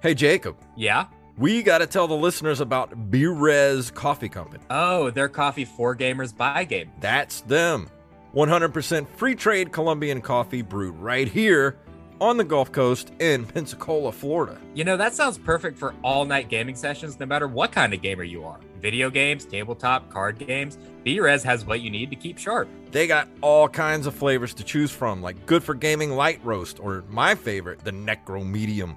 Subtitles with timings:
[0.00, 1.06] Hey, Jacob, Yeah.
[1.36, 4.62] we got to tell the listeners about B-Res Coffee Company.
[4.70, 6.90] Oh, they're coffee for gamers by game.
[7.00, 7.88] That's them.
[8.34, 11.76] 100% free trade Colombian coffee brewed right here
[12.20, 14.58] on the Gulf Coast in Pensacola, Florida.
[14.74, 18.02] You know, that sounds perfect for all night gaming sessions, no matter what kind of
[18.02, 18.58] gamer you are.
[18.80, 20.78] Video games, tabletop, card games.
[21.02, 22.68] B-Res has what you need to keep sharp.
[22.92, 26.78] They got all kinds of flavors to choose from, like good for gaming light roast,
[26.78, 28.96] or my favorite, the Necro Medium.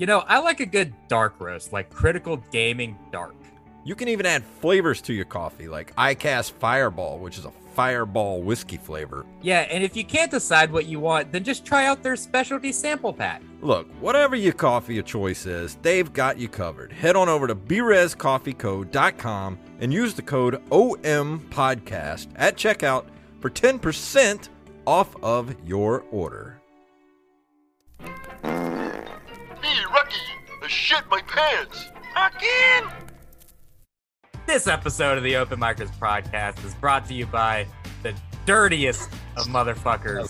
[0.00, 3.34] You know, I like a good dark roast, like Critical Gaming Dark.
[3.84, 8.40] You can even add flavors to your coffee, like iCast Fireball, which is a fireball
[8.40, 9.26] whiskey flavor.
[9.42, 12.72] Yeah, and if you can't decide what you want, then just try out their specialty
[12.72, 13.42] sample pack.
[13.60, 16.92] Look, whatever your coffee of choice is, they've got you covered.
[16.92, 23.04] Head on over to brezcoffeeco.com and use the code OMPodcast at checkout
[23.40, 24.48] for 10%
[24.86, 26.56] off of your order.
[29.70, 30.16] Hey, Rocky,
[30.64, 31.90] I shit my pants.
[32.16, 32.90] Again?
[34.44, 37.68] This episode of the Open Micers podcast is brought to you by
[38.02, 38.12] the
[38.46, 40.28] dirtiest of motherfuckers.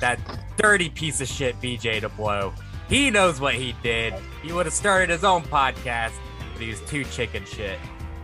[0.00, 0.20] That
[0.58, 2.52] dirty piece of shit BJ to blow.
[2.90, 4.12] He knows what he did.
[4.42, 6.12] He would have started his own podcast,
[6.52, 7.78] but he was too chicken shit.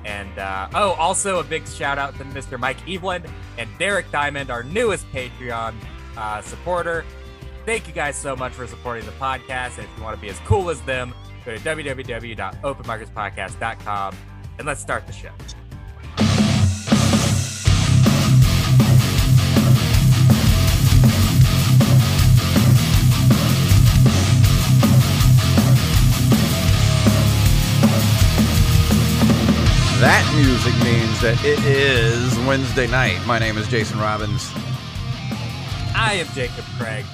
[0.05, 2.61] And uh, oh, also a big shout out to Mr.
[2.61, 3.23] Mike Evelyn
[3.57, 5.75] and Derek Diamond, our newest Patreon
[6.19, 7.07] uh, supporter.
[7.65, 9.79] Thank you guys so much for supporting the podcast.
[9.79, 14.17] And if you want to be as cool as them, go to www.openmicerspodcast.com
[14.59, 15.31] and let's start the show.
[30.01, 33.25] That music means that it is Wednesday night.
[33.27, 34.51] My name is Jason Robbins.
[35.97, 37.07] I am Jacob Craig,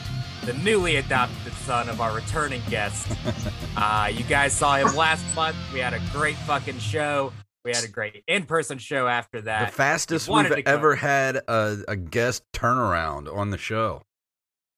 [0.44, 3.08] the newly adopted son of our returning guest.
[3.76, 5.56] uh, you guys saw him last month.
[5.72, 7.32] We had a great fucking show.
[7.64, 9.70] We had a great in-person show after that.
[9.70, 11.08] The fastest we we've ever come.
[11.08, 14.02] had a, a guest turnaround on the show.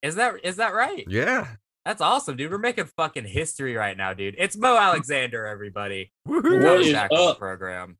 [0.03, 1.05] Is that is that right?
[1.09, 1.47] Yeah.
[1.85, 2.51] That's awesome, dude.
[2.51, 4.37] We're making fucking history right now, dude.
[4.39, 6.13] It's Mo Alexander, everybody.
[6.29, 6.43] Woohoo.
[6.43, 7.39] What Coming is back on the up?
[7.39, 7.99] program.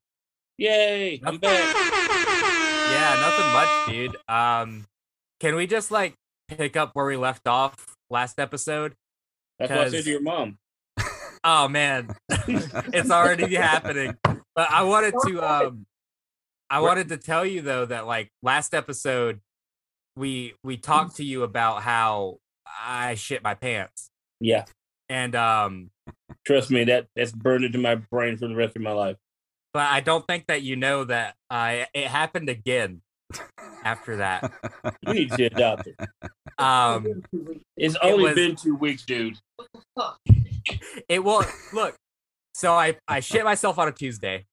[0.59, 1.21] Yay!
[1.25, 1.75] I'm back.
[2.93, 4.17] Yeah, nothing much, dude.
[4.29, 4.87] Um,
[5.41, 6.15] can we just like
[6.57, 8.95] pick up where we left off last episode?
[9.59, 10.59] That's what I said to your mom.
[11.45, 14.17] Oh man, it's already happening.
[14.23, 15.87] But I wanted to um
[16.71, 19.41] I wanted to tell you though that like last episode
[20.15, 22.39] we we talked to you about how
[22.81, 24.11] I shit my pants.
[24.39, 24.67] Yeah,
[25.09, 25.91] And um
[26.47, 29.17] trust me, that that's burned into my brain for the rest of my life.
[29.75, 33.03] but I don't think that you know that I it happened again
[33.83, 34.53] after that.
[35.07, 35.97] You need to adopt adopted.
[36.59, 37.23] Um
[37.77, 39.39] It's only was- been two weeks, dude.
[41.09, 41.97] it will look
[42.55, 44.47] so I I shit myself on a Tuesday.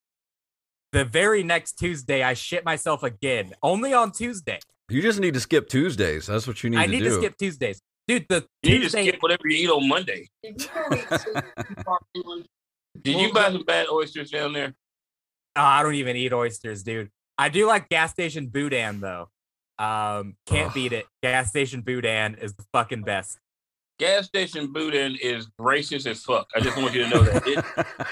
[0.91, 3.53] The very next Tuesday I shit myself again.
[3.61, 4.59] Only on Tuesday.
[4.89, 6.25] You just need to skip Tuesdays.
[6.27, 7.09] That's what you need I to need do.
[7.09, 7.79] to skip Tuesdays.
[8.07, 10.27] Dude, the You need to skip whatever you eat on Monday.
[13.03, 14.73] Did you buy some bad oysters down there?
[15.55, 17.09] Oh, I don't even eat oysters, dude.
[17.37, 19.29] I do like gas station boudin though.
[19.79, 20.73] Um, can't Ugh.
[20.73, 21.07] beat it.
[21.23, 23.39] Gas station boudin is the fucking best.
[23.97, 26.47] Gas station boudin is racist as fuck.
[26.55, 27.43] I just want you to know that.
[27.45, 27.65] It,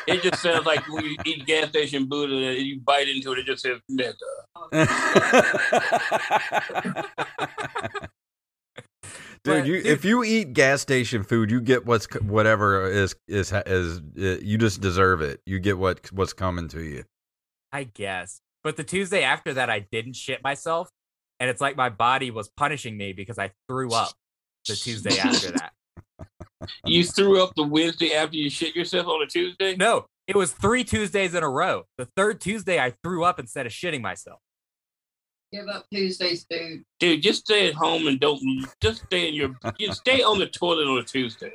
[0.08, 3.40] it just sounds like when you eat gas station boudin and you bite into it,
[3.40, 4.14] it just says nigga.
[9.44, 14.02] Dude, you if you eat gas station food, you get what's whatever is is is
[14.18, 15.40] uh, you just deserve it.
[15.46, 17.06] You get what what's coming to you.
[17.72, 18.42] I guess.
[18.64, 20.90] But the Tuesday after that, I didn't shit myself,
[21.40, 24.12] and it's like my body was punishing me because I threw up
[24.68, 25.72] the Tuesday after that.
[26.86, 29.76] You threw up the Wednesday after you shit yourself on a Tuesday?
[29.76, 31.84] No, it was three Tuesdays in a row.
[32.00, 34.40] The third Tuesday, I threw up instead of shitting myself.
[35.54, 36.84] Give up Tuesday's food.
[37.00, 38.42] Dude, just stay at home and don't
[38.82, 41.52] just stay in your you stay on the toilet on a Tuesday.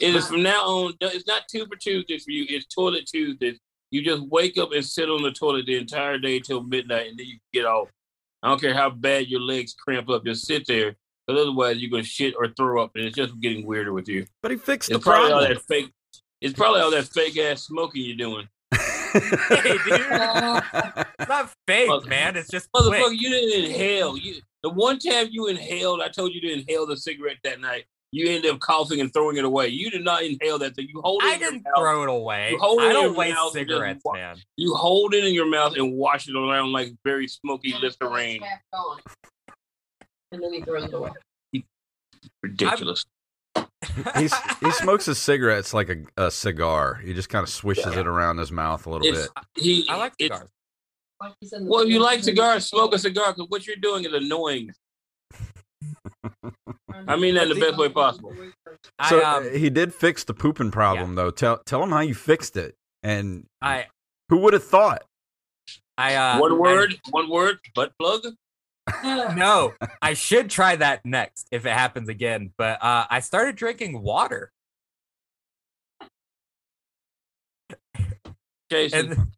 [0.00, 0.94] It is from now on.
[1.00, 2.44] It's not two for Tuesdays for you.
[2.48, 3.58] It's toilet Tuesdays.
[3.90, 7.18] You just wake up and sit on the toilet the entire day till midnight, and
[7.18, 7.88] then you get off.
[8.42, 10.24] I don't care how bad your legs cramp up.
[10.24, 10.96] Just sit there,
[11.26, 14.26] because otherwise you're gonna shit or throw up, and it's just getting weirder with you.
[14.42, 15.54] But he fixed It's the probably all problem.
[15.58, 15.92] that fake.
[16.40, 18.48] It's probably all that fake ass smoking you're doing.
[19.12, 20.08] Hey, dude, it's
[21.28, 22.36] not fake, Mother- man.
[22.36, 23.20] It's just Motherfucker, quick.
[23.20, 24.16] you didn't inhale.
[24.16, 27.86] You the one time you inhaled, I told you to inhale the cigarette that night.
[28.12, 29.68] You end up coughing and throwing it away.
[29.68, 30.88] You did not inhale that thing.
[30.92, 31.74] You hold it I in didn't mouth.
[31.78, 32.50] throw it away.
[32.50, 34.36] You hold it I in don't waste mouth just cigarettes, wa- man.
[34.56, 38.42] You hold it in your mouth and wash it around like very smoky Listerine.
[40.32, 41.10] And then he throws it away.
[42.42, 43.04] Ridiculous.
[44.16, 46.96] He's, he smokes his cigarettes like a, a cigar.
[47.04, 49.30] He just kind of swishes it around his mouth a little It's bit.
[49.36, 49.86] Uh, he.
[49.88, 50.50] I like it's- cigars.
[51.22, 53.34] Like he's in the Well, if you like cigars, smoke a cigar.
[53.34, 54.70] Because what you're doing is annoying.
[57.08, 58.34] I mean that in the best way possible.
[58.98, 61.30] I So um, uh, he did fix the pooping problem, though.
[61.30, 63.86] Tell tell him how you fixed it, and I
[64.28, 65.04] who would have thought?
[65.96, 68.26] I uh, one I- word, one word, butt plug.
[69.04, 72.52] no, I should try that next if it happens again.
[72.56, 74.50] But uh, I started drinking water,
[78.70, 79.32] Jason, and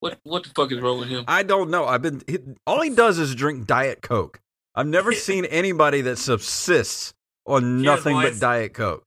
[0.00, 1.24] what what the fuck is wrong with him?
[1.28, 1.86] I don't know.
[1.86, 4.40] I've been he, all he does is drink Diet Coke.
[4.76, 7.14] I've never seen anybody that subsists
[7.46, 8.38] on Cheers, nothing but.
[8.38, 9.02] Diet Coke.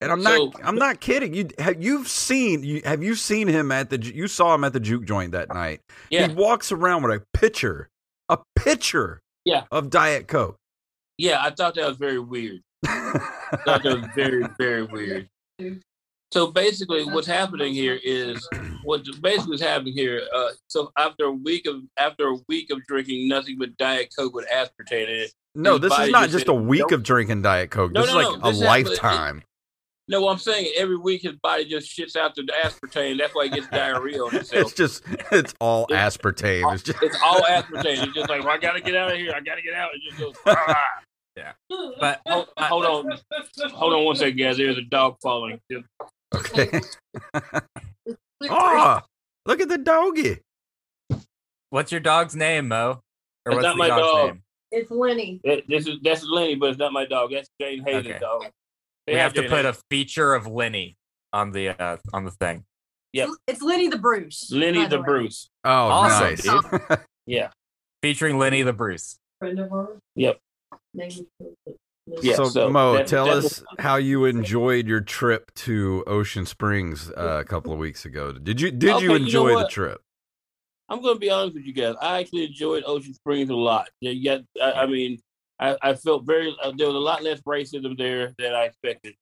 [0.00, 0.54] And I'm So- not.
[0.62, 1.34] I'm not kidding.
[1.34, 4.62] You have you've seen you have you seen him at the ju- you saw him
[4.64, 5.80] at the juke joint that night.
[6.10, 7.88] Yeah, He walks around with a pitcher,
[8.28, 9.64] a pitcher, Yeah.
[9.72, 10.56] of Diet Coke.
[11.16, 11.42] yeah.
[11.42, 12.60] I thought that was very weird.
[12.86, 13.20] I
[13.64, 15.28] thought that was very very weird.
[16.32, 18.46] So basically, what's happening here is
[18.84, 20.20] what basically is happening here.
[20.34, 24.34] Uh, so after a week of after a week of drinking nothing but Diet Coke
[24.34, 25.32] with aspartame in it.
[25.54, 27.92] no, this is not just just a week "Nope." of drinking Diet Coke.
[27.92, 29.42] No, This no, is no, like a this happened- it- lifetime.
[30.10, 33.18] No, I'm saying every week his body just shits out the aspartame.
[33.18, 34.74] That's why he gets diarrhea on It's himself.
[34.74, 35.02] just
[35.32, 36.72] it's all It- aspartame.
[36.74, 38.04] It's just It's all aspartame.
[38.04, 39.32] It's just like, well, I gotta get out of here.
[39.34, 39.90] I gotta get out.
[39.94, 40.34] It just goes.
[40.46, 40.76] "Ah."
[42.00, 43.18] but Hold, hold on,
[43.72, 44.56] hold on one second, guys.
[44.56, 45.60] There's a dog falling.
[46.34, 46.80] Okay.
[48.50, 49.00] oh,
[49.46, 50.38] look at the doggy.
[51.70, 53.00] what's your dog's name, Mo?
[53.46, 54.26] Or That's what's not the my dog's dog.
[54.28, 54.42] name?
[54.70, 55.40] It's Lenny.
[55.44, 57.30] That- This is that's Lenny, but it's not my dog.
[57.32, 58.18] That's Jane Hayes' Okay.
[58.18, 58.44] dog.
[59.06, 60.96] They We have to Jane put a feature of Lenny
[61.32, 62.64] on the uh, on the thing.
[63.14, 63.30] Yep.
[63.46, 64.50] It's Lenny the Bruce.
[64.52, 64.98] Lenny by the.
[64.98, 65.48] Bruce.
[65.64, 66.42] Oh, Awesome, nice.
[66.42, 66.98] dude.
[67.26, 67.50] Yeah.
[68.02, 69.18] Featuring Lenny the Bruce.
[69.38, 69.98] Friend of ours.
[70.16, 70.38] Yep.
[72.08, 76.04] Named Yeah, so, so Mo, that- tell that us how you enjoyed your trip to
[76.06, 78.32] Ocean Springs uh, a couple of weeks ago.
[78.32, 80.00] Did you did you Okay, you know enjoy the trip?
[80.88, 81.94] I'm gonna be honest with you guys.
[82.00, 83.90] I actually enjoyed Ocean Springs a lot.
[84.00, 85.18] Yeah, yet I, I mean,
[85.60, 86.54] I, I felt very.
[86.62, 89.14] Uh, there was a lot less racism there than I expected.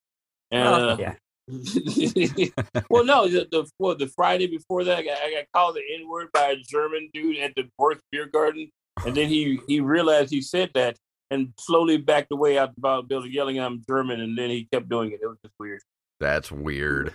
[0.53, 1.15] And, Oh, uh, yeah.
[2.91, 5.83] well, no, the, the well, the Friday before that, I got, I got called the
[5.99, 8.71] N word by a German dude at the Worth Beer Garden,
[9.05, 10.97] and then he he realized he said that
[11.31, 15.13] and slowly backed away out the building, yelling I'm German, and then he kept doing
[15.13, 15.21] it.
[15.23, 15.81] It was just weird.
[16.21, 17.13] That's weird.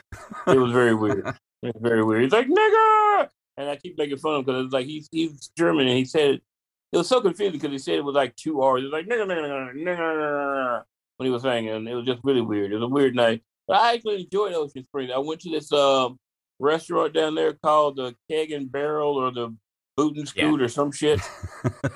[0.47, 1.35] It was very weird.
[1.63, 2.23] It was very weird.
[2.23, 5.51] He's like nigger, and I keep making fun of him because it's like he's he's
[5.55, 6.43] German, and he said it.
[6.91, 8.81] It was so confusing because he said it was like two R's.
[8.81, 10.83] It was like nigger, nigger, nigger, nigger, nigger,
[11.17, 12.71] when he was saying it, and it was just really weird.
[12.71, 13.43] It was a weird night.
[13.67, 15.11] But I actually enjoyed Ocean Springs.
[15.13, 16.17] I went to this um,
[16.57, 19.55] restaurant down there called the Keg and Barrel or the
[19.95, 21.19] Boot and Scoot or some shit.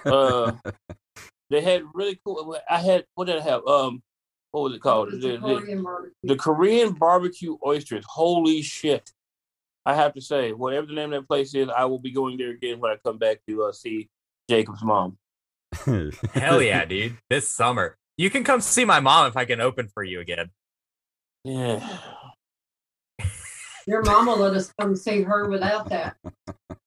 [0.05, 0.51] Uh,
[1.49, 2.57] they had really cool.
[2.69, 3.65] I had what did I have?
[3.67, 4.01] Um,
[4.51, 5.09] what was it called?
[5.13, 6.13] It's The- the- Korean barbecue.
[6.23, 8.05] the Korean barbecue oysters.
[8.07, 9.11] Holy shit!
[9.85, 12.37] I have to say, whatever the name of that place is, I will be going
[12.37, 14.09] there again when I come back to uh, see
[14.49, 15.17] Jacob's mom.
[16.33, 17.17] Hell yeah, dude.
[17.29, 17.97] This summer.
[18.17, 20.49] You can come see my mom if I can open for you again.
[21.43, 21.99] Yeah.
[23.85, 26.15] Your mama let us come see her without that.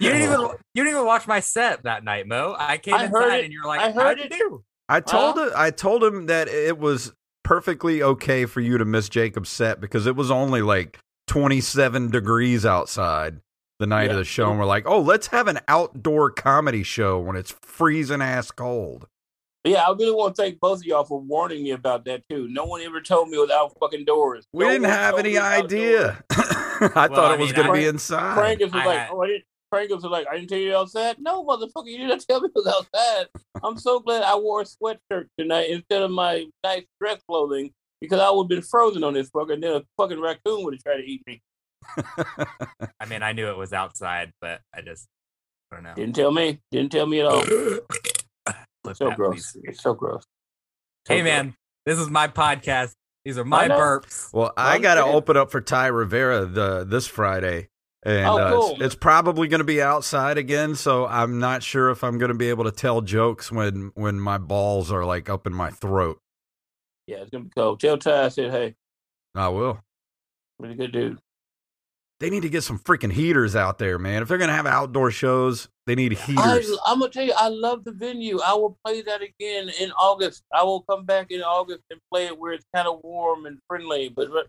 [0.00, 0.40] You didn't even
[0.74, 2.54] you didn't even watch my set that night, Mo.
[2.58, 3.44] I came I inside heard it.
[3.44, 4.32] and you were like, I heard "How'd it.
[4.32, 7.12] you do?" I told it, I told him that it was
[7.42, 12.64] perfectly okay for you to miss Jacob's set because it was only like 27 degrees
[12.64, 13.40] outside
[13.78, 17.18] the night of the show, and we're like, oh, let's have an outdoor comedy show
[17.18, 19.06] when it's freezing ass cold.
[19.64, 22.46] Yeah, I really want to thank both of y'all for warning me about that too.
[22.48, 24.46] No one ever told me without fucking doors.
[24.52, 26.22] We No didn't have any idea.
[26.30, 28.38] I thought I it was going to be inside.
[28.38, 30.76] Frankus was I like, had- "Oh, I didn't." Frankus was like, "I didn't tell you
[30.76, 33.26] outside." No, motherfucker, you didn't tell me it was outside.
[33.62, 38.20] I'm so glad I wore a sweatshirt tonight instead of my nice dress clothing because
[38.20, 40.82] I would have been frozen on this fucker, and then a fucking raccoon would have
[40.82, 41.40] tried to eat me.
[43.00, 45.06] I mean, I knew it was outside, but I just
[45.70, 45.94] I don't know.
[45.94, 46.60] Didn't tell me.
[46.70, 47.42] Didn't tell me at all.
[47.42, 49.52] Flip so that, gross.
[49.52, 49.62] please.
[49.64, 50.22] It's so gross.
[51.06, 51.30] So Hey gross.
[51.30, 51.54] man,
[51.84, 52.92] this is my podcast.
[53.24, 54.32] These are my burps.
[54.32, 57.68] Well, I got to open up for Ty Rivera the this Friday,
[58.06, 60.76] and Oh, uh, it's, it's probably going to be outside again.
[60.76, 64.20] So I'm not sure if I'm going to be able to tell jokes when when
[64.20, 66.20] my balls are like up in my throat.
[67.08, 67.80] Yeah, it's gonna be cold.
[67.80, 68.74] Tell Ty I said, "Hey,
[69.34, 69.80] I will.
[70.58, 71.18] really good dude."
[72.18, 74.22] They need to get some freaking heaters out there, man.
[74.22, 76.78] If they're going to have outdoor shows, they need I, heaters.
[76.86, 78.40] I'm gonna tell you, I love the venue.
[78.40, 80.42] I will play that again in August.
[80.54, 83.58] I will come back in August and play it where it's kind of warm and
[83.68, 84.08] friendly.
[84.08, 84.46] But, but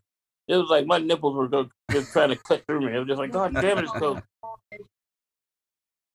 [0.48, 2.96] it was like my nipples were go, just trying to cut through me.
[2.96, 4.22] It was just like, God damn it, it's cold.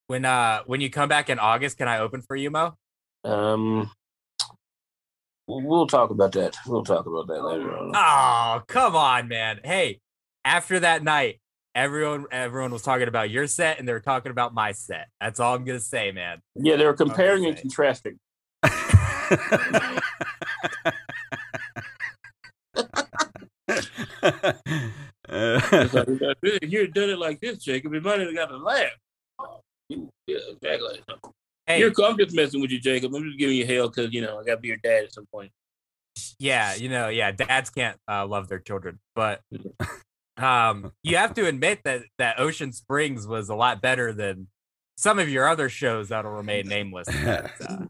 [0.06, 2.74] When uh when you come back in August, can I open for you, Mo?
[3.24, 3.90] Um,
[5.46, 6.56] We'll, we'll talk about that.
[6.66, 7.92] We'll talk about that later on.
[7.94, 9.60] Oh, come on, man.
[9.64, 10.00] Hey,
[10.44, 11.40] after that night,
[11.74, 15.08] everyone everyone was talking about your set and they were talking about my set.
[15.20, 16.40] That's all I'm gonna say, man.
[16.54, 18.18] Yeah, they were comparing and contrasting.
[23.68, 23.88] It's
[24.22, 24.56] like,
[25.28, 28.90] if you had done it like this, Jacob, it might have got a laugh.
[29.88, 31.02] Yeah, exactly.
[31.66, 31.92] Hey, You're.
[32.04, 33.14] I'm just messing with you, Jacob.
[33.14, 35.12] I'm just giving you hell because you know I got to be your dad at
[35.12, 35.50] some point.
[36.38, 39.40] yeah, you know, yeah, dads can't uh, love their children, but
[40.36, 44.48] um, you have to admit that that Ocean Springs was a lot better than
[44.96, 47.08] some of your other shows that'll remain nameless.
[47.24, 47.86] But, uh,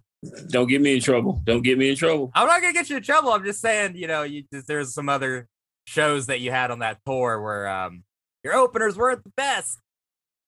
[0.48, 1.40] Don't get me in trouble.
[1.44, 2.30] Don't get me in trouble.
[2.34, 3.32] I'm not gonna get you in trouble.
[3.32, 5.48] I'm just saying, you know, you there's some other
[5.86, 8.04] shows that you had on that tour where um
[8.44, 9.78] your openers weren't the best.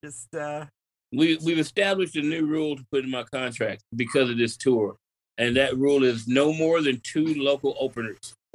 [0.04, 0.66] Just uh
[1.12, 4.96] We we've established a new rule to put in my contract because of this tour,
[5.38, 8.34] and that rule is no more than two local openers.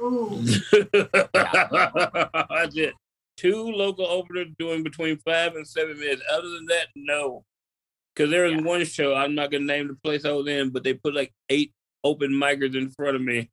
[1.32, 2.94] That's it.
[3.36, 6.22] Two local openers doing between five and seven minutes.
[6.32, 7.44] Other than that, no.
[8.14, 8.60] Because there was Yeah.
[8.62, 11.14] one show, I'm not going to name the place I was in, but they put
[11.14, 11.72] like eight
[12.04, 13.50] open micers in front of me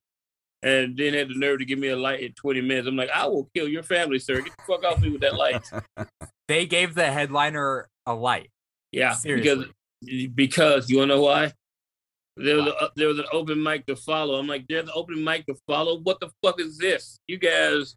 [0.63, 2.87] and then had the nerve to give me a light at 20 minutes.
[2.87, 4.41] I'm like, I will kill your family, sir.
[4.41, 5.69] Get the fuck off me with that light.
[6.47, 8.49] they gave the headliner a light.
[8.91, 9.65] Yeah, Seriously.
[10.01, 11.51] because because you want to know why?
[12.37, 14.35] There was a, there was an open mic to follow.
[14.35, 15.99] I'm like, there's an open mic to follow.
[15.99, 17.19] What the fuck is this?
[17.27, 17.95] You guys,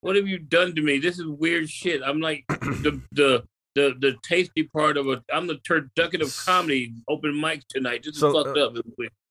[0.00, 0.98] what have you done to me?
[0.98, 2.02] This is weird shit.
[2.04, 5.22] I'm like the the the the tasty part of a.
[5.32, 6.92] I'm the turducken of comedy.
[7.08, 8.02] Open mic tonight.
[8.04, 8.76] This is So, fucked uh, up.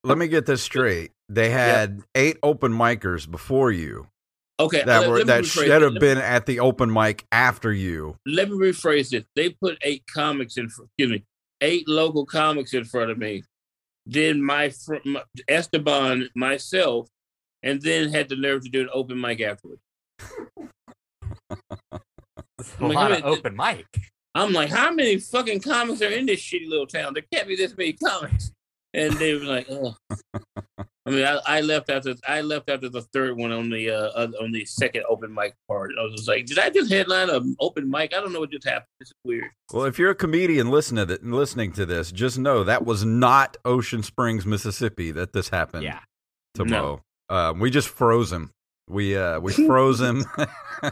[0.07, 1.11] Let me get this straight.
[1.29, 4.07] They had eight open micers before you
[4.59, 5.81] Okay, that let- were let that should it.
[5.81, 8.17] have Let- been at the open mic after you.
[8.25, 9.23] let me rephrase this.
[9.35, 10.69] They put eight comics in.
[10.69, 11.23] fr- Excuse me,
[11.61, 13.43] eight local comics in front of me.
[14.05, 17.09] Then my, fr- my Esteban, myself,
[17.61, 19.81] and then had the nerve to do an open mic afterwards.
[21.49, 23.85] A mean, lot how of many- open mic.
[24.35, 27.13] I'm like, how many fucking comics are in this shitty little town?
[27.15, 28.51] There can't be this many comics.
[28.97, 29.95] And they were like, oh.
[31.05, 34.27] I mean, I, I left after I left after the third one on the uh,
[34.41, 35.91] on the second open mic part.
[35.97, 38.13] I was just like, did I just headline an open mic?
[38.13, 38.87] I don't know what just happened.
[38.99, 39.45] This is weird.
[39.71, 43.55] Well, if you're a comedian listening to listening to this, just know that was not
[43.63, 45.99] Ocean Springs, Mississippi, that this happened Yeah.
[46.55, 47.01] to No.
[47.29, 47.35] Mo.
[47.35, 48.51] Um, we just froze him.
[48.89, 50.25] We uh, we froze him.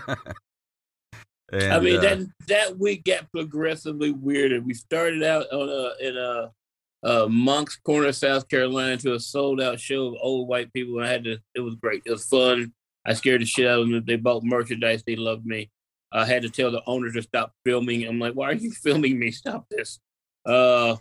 [1.51, 4.61] and, I mean uh, that that week got progressively weirder.
[4.61, 6.51] We started out on a in a,
[7.05, 10.97] uh Moncks Corner, South Carolina, to a sold out show of old white people.
[10.97, 11.37] And I had to.
[11.53, 12.01] It was great.
[12.05, 12.73] It was fun.
[13.05, 14.03] I scared the shit out of them.
[14.05, 15.03] They bought merchandise.
[15.05, 15.69] They loved me.
[16.11, 18.03] I had to tell the owner to stop filming.
[18.07, 19.31] I'm like, why are you filming me?
[19.31, 19.99] Stop this.
[20.45, 20.95] Uh,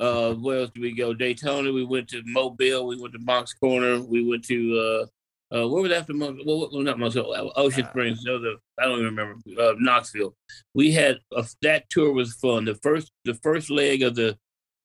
[0.00, 1.14] uh, where else did we go?
[1.14, 1.72] Daytona.
[1.72, 2.86] We went to Mobile.
[2.86, 4.00] We went to Moncks Corner.
[4.00, 5.06] We went to uh,
[5.54, 6.40] uh, where was after Monk?
[6.44, 7.14] Well, not Monk.
[7.16, 8.22] Ocean Uh, Springs.
[8.24, 9.40] No, the, I don't even remember.
[9.60, 10.34] Uh, Knoxville.
[10.74, 12.64] We had a, that tour was fun.
[12.64, 14.36] The first the first leg of the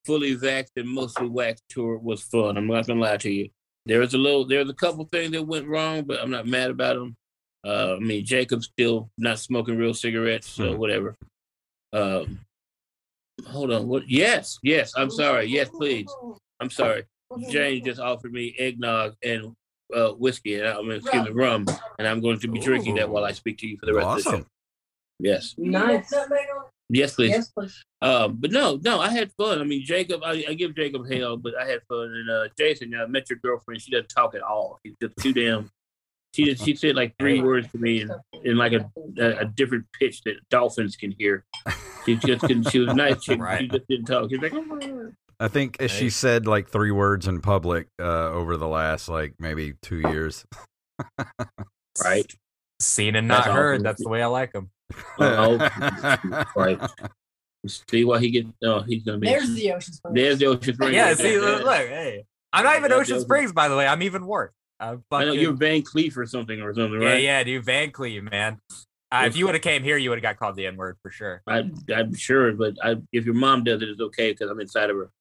[0.06, 2.58] fully vaxxed and mostly waxed tour was fun.
[2.58, 3.50] I'm not gonna lie to you.
[3.86, 6.46] There was a little, there was a couple things that went wrong, but I'm not
[6.48, 7.16] mad about them.
[7.66, 10.80] Uh, I mean, Jacob's still not smoking real cigarettes, so Hmm.
[10.80, 11.16] whatever.
[11.94, 12.40] Um,
[13.48, 13.88] hold on.
[13.88, 14.08] What?
[14.10, 14.94] Yes, yes.
[14.96, 15.46] I'm sorry.
[15.46, 16.08] Yes, please.
[16.60, 17.04] I'm sorry.
[17.50, 19.54] Jane just offered me eggnog and
[19.96, 21.66] uh, whiskey, and I'm excuse me, rum,
[22.00, 24.08] and I'm going to be drinking that while I speak to you for the rest
[24.08, 24.42] of the awesome.
[24.42, 24.48] show.
[25.20, 26.14] Yes, Nice.
[26.92, 27.30] Yes, please.
[27.32, 27.84] Yes, please.
[28.02, 29.60] Um, but no, no, I had fun.
[29.60, 32.06] I mean, Jacob, I, I give Jacob hell, but I had fun.
[32.14, 33.82] And uh, Jason, I met your girlfriend.
[33.82, 34.80] She doesn't talk at all.
[34.86, 35.70] She's just too damn.
[36.34, 38.10] She just, she said like three words to me in,
[38.46, 41.44] in like a, a a different pitch that dolphins can hear.
[42.06, 42.70] She just couldn't.
[42.72, 43.22] She was nice.
[43.24, 43.60] She, Right.
[43.62, 44.30] she just didn't talk.
[44.30, 45.88] She's like, "Oh, I think Hey.
[45.88, 50.46] she said like three words in public uh, over the last like maybe two years.
[52.04, 52.32] right,
[52.80, 53.74] Seen and That's not heard.
[53.76, 53.84] awesome.
[53.84, 54.70] That's the way I like them.
[55.20, 55.58] Oh,
[56.56, 56.80] right.
[57.68, 58.48] See what he get?
[58.64, 59.28] Oh, he's gonna be.
[59.28, 60.14] There's the ocean spring.
[60.16, 60.96] There's the ocean Springs.
[60.96, 61.60] Yeah, see, there.
[61.60, 62.26] look, hey.
[62.54, 63.86] I'm not even Ocean Springs, by the way.
[63.88, 64.52] I'm even worse.
[64.80, 67.22] I'm I know fucking- you're Van Cleef or something or something, Yeah, right?
[67.22, 67.64] yeah, dude.
[67.64, 68.60] Vancleave, man.
[69.12, 70.98] Uh, if you would have came here, you would have got called the N word
[71.04, 71.42] for sure.
[71.48, 74.90] I, I'm sure, but I, if your mom does it, it's okay because I'm inside
[74.90, 75.12] of her.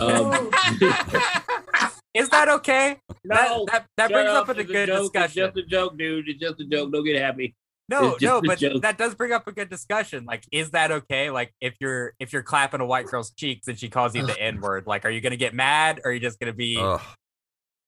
[0.00, 0.50] Um,
[2.14, 2.98] Is that okay?
[3.24, 5.12] no, that that, that brings up, It's a good joke.
[5.12, 5.44] discussion.
[5.44, 6.28] It's just a joke, dude.
[6.28, 6.92] It's just a joke.
[6.92, 7.54] Don't get happy.
[7.88, 8.82] No, no, but joke.
[8.82, 10.24] that does bring up a good discussion.
[10.24, 11.30] Like, is that okay?
[11.30, 14.40] Like, if you're if you're clapping a white girl's cheeks and she calls you the
[14.40, 17.00] N word, like, are you gonna get mad or are you just gonna be Ugh.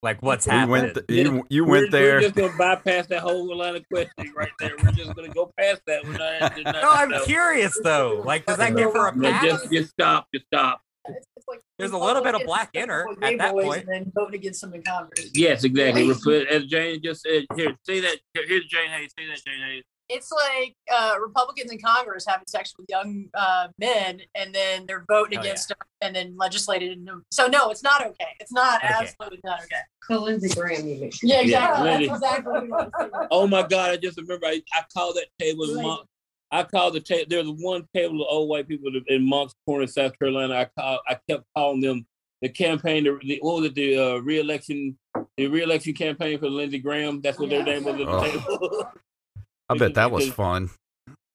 [0.02, 0.70] like, what's we happening?
[0.70, 0.94] went.
[1.08, 2.14] th- you you We're- went there.
[2.16, 4.72] We're just gonna bypass that whole line of questioning right there.
[4.82, 6.04] We're just gonna go past that.
[6.06, 7.24] Not, not- no, I'm no.
[7.24, 8.22] curious though.
[8.24, 9.44] Like, does that give her a No, pass?
[9.44, 10.28] just, just stop.
[10.34, 10.80] Just stop.
[11.08, 13.84] It's, it's like There's a little bit of black stuff in her at that point.
[13.84, 15.30] And then voting against them in Congress.
[15.34, 16.08] Yes, exactly.
[16.50, 18.18] As Jane just said, here, say that.
[18.34, 19.10] Here's Jane Hayes.
[19.18, 19.84] Say that, Jane Hayes.
[20.08, 25.04] It's like uh, Republicans in Congress having sex with young uh, men, and then they're
[25.08, 26.92] voting Oh, against them, and then legislated.
[26.92, 28.28] into- So no, it's not okay.
[28.38, 28.94] It's not Okay.
[29.00, 29.80] absolutely not okay.
[30.08, 31.10] So Lindsey Graham, you mean?
[31.25, 32.06] Yeah, exactly.
[32.06, 33.28] That's exactly what I was saying.
[33.32, 33.90] Oh my God!
[33.90, 35.82] I just remember I, I called that table in Right.
[35.82, 36.06] Monk.
[36.50, 37.26] I called the table.
[37.28, 40.54] There's one table of old white people in Moncks Corner, South Carolina.
[40.54, 41.00] I called.
[41.08, 42.06] I kept calling them
[42.42, 43.04] the campaign.
[43.04, 43.74] The, the what was it?
[43.74, 44.96] The uh, reelection.
[45.36, 47.20] The reelection campaign for Lindsey Graham.
[47.20, 48.24] That's what their name was at the Oh.
[48.30, 48.90] table.
[49.68, 50.70] I bet that was fun.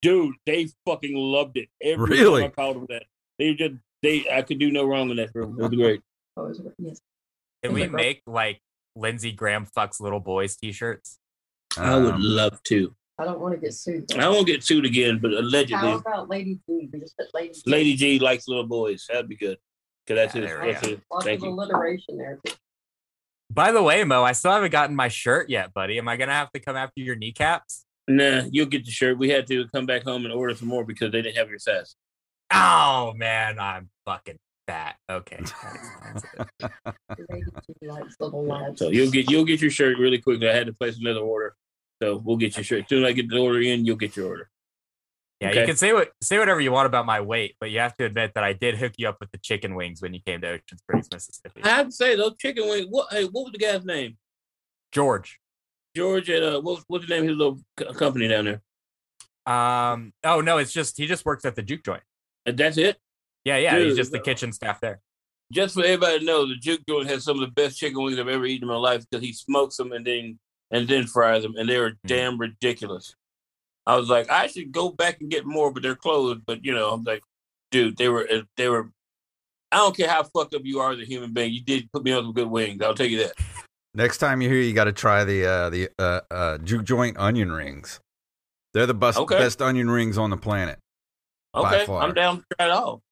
[0.00, 1.68] Dude, they fucking loved it.
[1.80, 2.40] Every Really?
[2.42, 3.04] time I called them that.
[3.38, 4.24] They just they.
[4.32, 5.56] I could do no wrong in that room.
[5.58, 6.00] It was great.
[6.36, 6.60] Oh, is?
[6.78, 7.00] Yes.
[7.62, 8.60] Can we make like
[8.96, 11.18] Lindsey Graham fucks little boys t-shirts?
[11.76, 12.94] I would Um, love to.
[13.18, 14.10] I don't want to get sued.
[14.16, 15.76] I won't get sued again, but allegedly.
[15.76, 16.88] How allegedly, about Lady G?
[16.92, 17.62] We just put Lady G.
[17.66, 19.06] Lady G likes little boys.
[19.08, 19.58] That'd be good.
[20.08, 20.46] Cause that's Yeah, it.
[20.46, 20.92] there we That's go.
[20.94, 21.00] it.
[21.12, 21.50] Lots Thank of you.
[21.52, 22.40] alliteration there.
[23.50, 25.98] By the way, Mo, I still haven't gotten my shirt yet, buddy.
[25.98, 27.84] Am I gonna have to come after your kneecaps?
[28.08, 29.18] Nah, you'll get the shirt.
[29.18, 31.58] We had to come back home and order some more because they didn't have your
[31.60, 31.94] size.
[32.52, 34.96] Oh man, I'm fucking fat.
[35.08, 35.36] Okay.
[35.36, 36.24] that explains
[36.60, 37.26] it.
[37.30, 37.44] Lady
[37.82, 38.80] G likes little lads.
[38.80, 40.48] So you'll get you'll get your shirt really quickly.
[40.48, 41.54] I had to place another order,
[42.02, 42.82] so we'll get you shirt.
[42.82, 44.50] As soon as I get the order in, you'll get your order.
[45.40, 45.60] Yeah, Okay.
[45.60, 48.04] you can say what say whatever you want about my weight, but you have to
[48.04, 50.48] admit that I did hook you up with the chicken wings when you came to
[50.48, 51.62] Ocean Springs, Mississippi.
[51.62, 52.86] I have to say those chicken wings.
[52.88, 53.12] What?
[53.12, 54.16] Hey, what was the guy's name?
[54.90, 55.38] George.
[55.94, 58.62] George at uh, what, what's the name of his little co- company down there?
[59.54, 60.12] Um.
[60.24, 62.02] Oh no, it's just he just works at the juke joint.
[62.46, 62.98] And that's it.
[63.44, 63.78] Yeah, yeah.
[63.78, 65.00] he's just the kitchen staff there.
[65.52, 68.18] Just for everybody to know, the Juke Joint has some of the best chicken wings
[68.18, 70.38] I've ever eaten in my life because he smokes them and then
[70.72, 73.14] and then fry them, and they were damn ridiculous.
[73.86, 76.40] I was like, I should go back and get more, but they're closed.
[76.46, 77.22] But you know, I'm like,
[77.70, 78.90] dude, they were they were.
[79.70, 81.52] I don't care how fucked up you are as a human being.
[81.52, 82.82] You did put me on some good wings.
[82.82, 83.34] I'll tell you that.
[83.94, 87.18] Next time you're here, you got to try the uh, the uh, uh, juke joint
[87.18, 88.00] onion rings.
[88.72, 89.36] They're the best Okay.
[89.38, 90.78] best onion rings on the planet.
[91.52, 92.02] By Okay, far.
[92.02, 93.02] I'm down to try it all.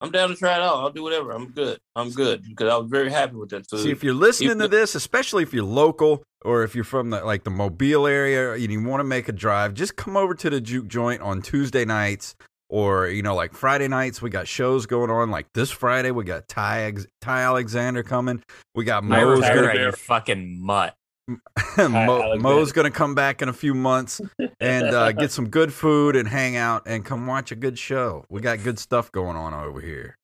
[0.00, 0.76] I'm down to try it out.
[0.76, 1.32] I'll do whatever.
[1.32, 1.78] I'm good.
[1.94, 3.80] I'm good because I was very happy with that food.
[3.80, 7.22] See, if you're listening to this, especially if you're local or if you're from the
[7.24, 10.48] like the Mobile area and you want to make a drive, just come over to
[10.48, 12.34] the juke joint on Tuesday nights
[12.70, 14.22] or you know like Friday nights.
[14.22, 15.30] We got shows going on.
[15.30, 18.42] Like this Friday, we got Ty Ty Alexander coming.
[18.74, 20.94] We got I Mo's remember gonna Tyler fucking mutt.
[21.78, 22.38] Mo, Alexander.
[22.38, 24.20] Mo's gonna come back in a few months
[24.60, 28.24] and uh, get some good food and hang out and come watch a good show.
[28.28, 30.16] We got good stuff going on over here.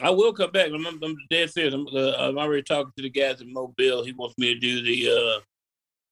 [0.00, 0.70] I will come back.
[0.72, 1.74] I'm, I'm dead serious.
[1.74, 4.04] I'm, uh, I'm already talking to the guys at Mobile.
[4.04, 5.40] He wants me to do the uh,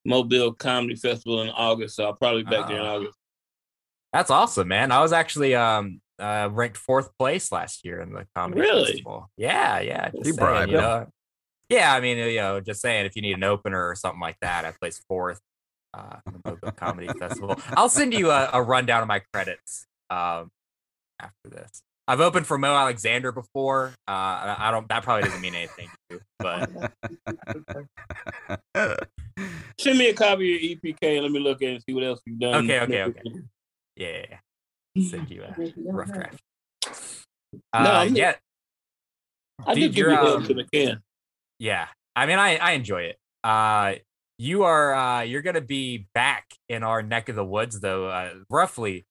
[0.04, 2.94] Mobile Comedy Festival in August, so I'll probably be back there in Ah.
[2.96, 3.18] August.
[4.12, 4.90] That's awesome, man.
[4.92, 8.86] I was actually um uh, ranked fourth place last year in the comedy Really?
[8.92, 9.30] festival.
[9.38, 10.10] Yeah, yeah.
[10.10, 11.06] Just He saying, bribed you know.
[11.70, 14.36] Yeah, I mean, you know, just saying, if you need an opener or something like
[14.42, 15.40] that, I placed fourth
[15.94, 17.56] uh, in the Comedy Festival.
[17.76, 20.50] I'll send you a, a rundown of my credits um,
[21.20, 21.82] after this.
[22.08, 23.92] I've opened for Mo Alexander before.
[24.08, 24.88] Uh, I I don't.
[24.88, 26.92] That probably doesn't mean anything to you, but
[29.78, 31.94] Send me a copy of your EPK and let me look at it and see
[31.94, 32.64] what else you've done.
[32.64, 33.22] Okay, okay, okay.
[33.96, 34.24] yeah,
[35.08, 36.42] send you a Maybe you don't rough draft.
[37.52, 38.34] No, Uh, I'm- yeah,
[39.64, 41.00] I Dude, did give you um, I can.
[41.60, 41.86] Yeah.
[42.16, 43.16] I mean, I, I enjoy it.
[43.44, 43.94] Uh,
[44.38, 48.06] you are, uh, you're going to be back in our neck of the woods though,
[48.08, 49.06] uh, roughly,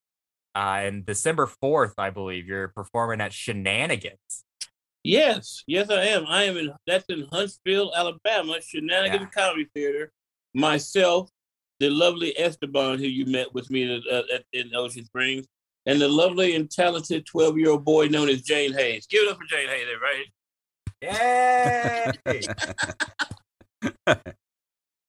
[0.55, 4.43] uh, in December 4th, I believe you're performing at Shenanigans.
[5.03, 6.25] Yes, yes, I am.
[6.27, 6.73] I am in.
[6.85, 10.11] That's in Huntsville, Alabama, Shenanigans Comedy Theater.
[10.53, 11.29] Myself,
[11.79, 15.45] the lovely Esteban, who you met with me at, at- in Ocean Springs,
[15.85, 19.07] and the lovely and talented twelve-year-old boy known as Jane Hayes.
[19.07, 20.25] Give it up for Jane Hayes, right?
[21.01, 22.11] Yay!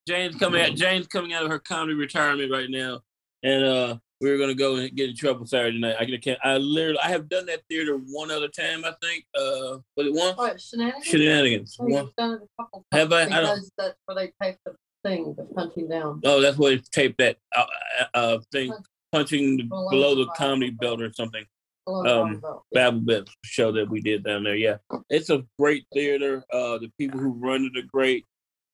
[0.09, 0.75] Jane's coming out.
[0.75, 3.01] Jane's coming out of her comedy retirement right now,
[3.43, 5.97] and uh, we were gonna go and get in trouble Saturday night.
[5.99, 6.39] I can't.
[6.43, 6.99] I literally.
[7.03, 8.85] I have done that theater one other time.
[8.85, 9.25] I think.
[9.37, 10.35] Uh, was it one?
[10.37, 11.05] What, shenanigans?
[11.07, 11.77] Shenanigans.
[11.81, 12.05] Oh, One.
[12.05, 13.23] you've done it a couple Have I?
[13.23, 14.75] I don't- Because that's where they take the
[15.05, 16.21] thing, the punching down.
[16.25, 17.65] Oh, that's where they taped that uh,
[18.01, 18.73] uh, uh, thing,
[19.13, 21.45] punching Below below the the comedy belt or something.
[21.87, 24.57] Um, Babel show that we did down there.
[24.57, 24.77] Yeah,
[25.09, 26.45] it's a great theater.
[26.53, 28.27] Uh, the people who run it are great.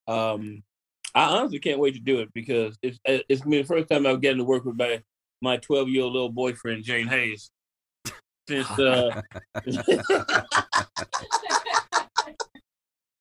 [0.07, 0.63] Um,
[1.15, 4.07] I honestly can't wait to do it because it's it's gonna be the first time
[4.07, 5.03] I've gotten to work with my
[5.41, 7.51] my twelve year old little boyfriend Jane Hayes.
[8.49, 9.23] Since uh,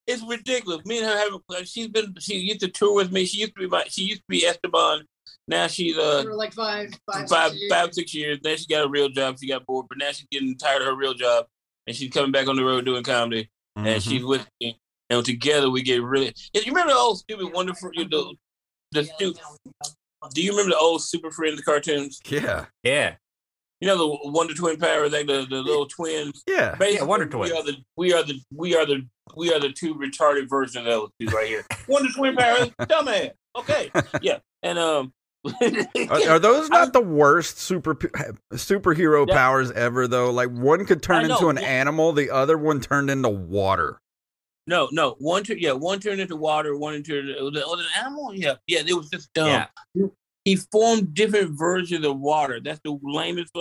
[0.06, 0.86] it's ridiculous.
[0.86, 3.26] Me and her have a, she's been she used to tour with me.
[3.26, 5.06] She used to be my she used to be Esteban.
[5.48, 7.72] Now she's uh For like five, five, five, six years.
[7.72, 8.40] five, six years.
[8.42, 9.38] Then she got a real job.
[9.40, 11.46] She got bored, but now she's getting tired of her real job.
[11.88, 14.02] and she's coming back on the road doing comedy, and Mhm.
[14.10, 14.80] she's with me,
[15.12, 16.34] and together we get really.
[16.56, 18.34] You remember the old stupid wonderful you know,
[18.92, 19.36] the stu-
[20.34, 22.20] Do you remember the old Super Friends cartoons?
[22.26, 23.18] yeah, Yeah.
[23.82, 26.42] You know the Wonder Twin powers, like the, the little twins.
[26.48, 26.74] yeah.
[26.74, 27.52] Basically, Wonder We Twins.
[27.52, 30.86] are the we are the we are the we are the two retarded versions of
[30.86, 31.66] those two right here.
[31.88, 33.32] Wonder Twin powers, dumbass.
[33.56, 33.92] Okay,
[34.24, 35.14] yeah, and um.
[35.46, 39.34] Are, are those not the worst super superhero Yeah.
[39.34, 40.08] powers ever?
[40.08, 44.00] Though, like one could turn into an animal, the other one turned into water.
[44.68, 45.16] No, no.
[45.20, 48.34] One turn, yeah, one turned into water, one into uh, the, the, oh, animal.
[48.34, 48.82] Yeah, yeah.
[48.86, 49.68] It was just dumb.
[49.94, 50.08] Yeah.
[50.44, 52.60] He formed different versions of water.
[52.60, 53.56] That's the lamest.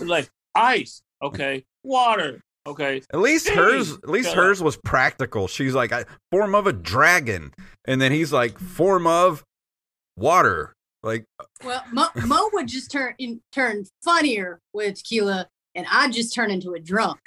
[0.00, 1.02] Like ice.
[1.22, 2.42] Okay, water.
[2.66, 5.46] Okay, At least hers, at least shut hers was practical.
[5.46, 9.44] She's like I, form of a dragon, and then he's like form of
[10.16, 10.74] water.
[11.02, 11.24] Like
[11.64, 16.50] Well, Mo, Mo would just turn in, turn funnier with tequila, and I'd just turn
[16.50, 17.20] into a drunk.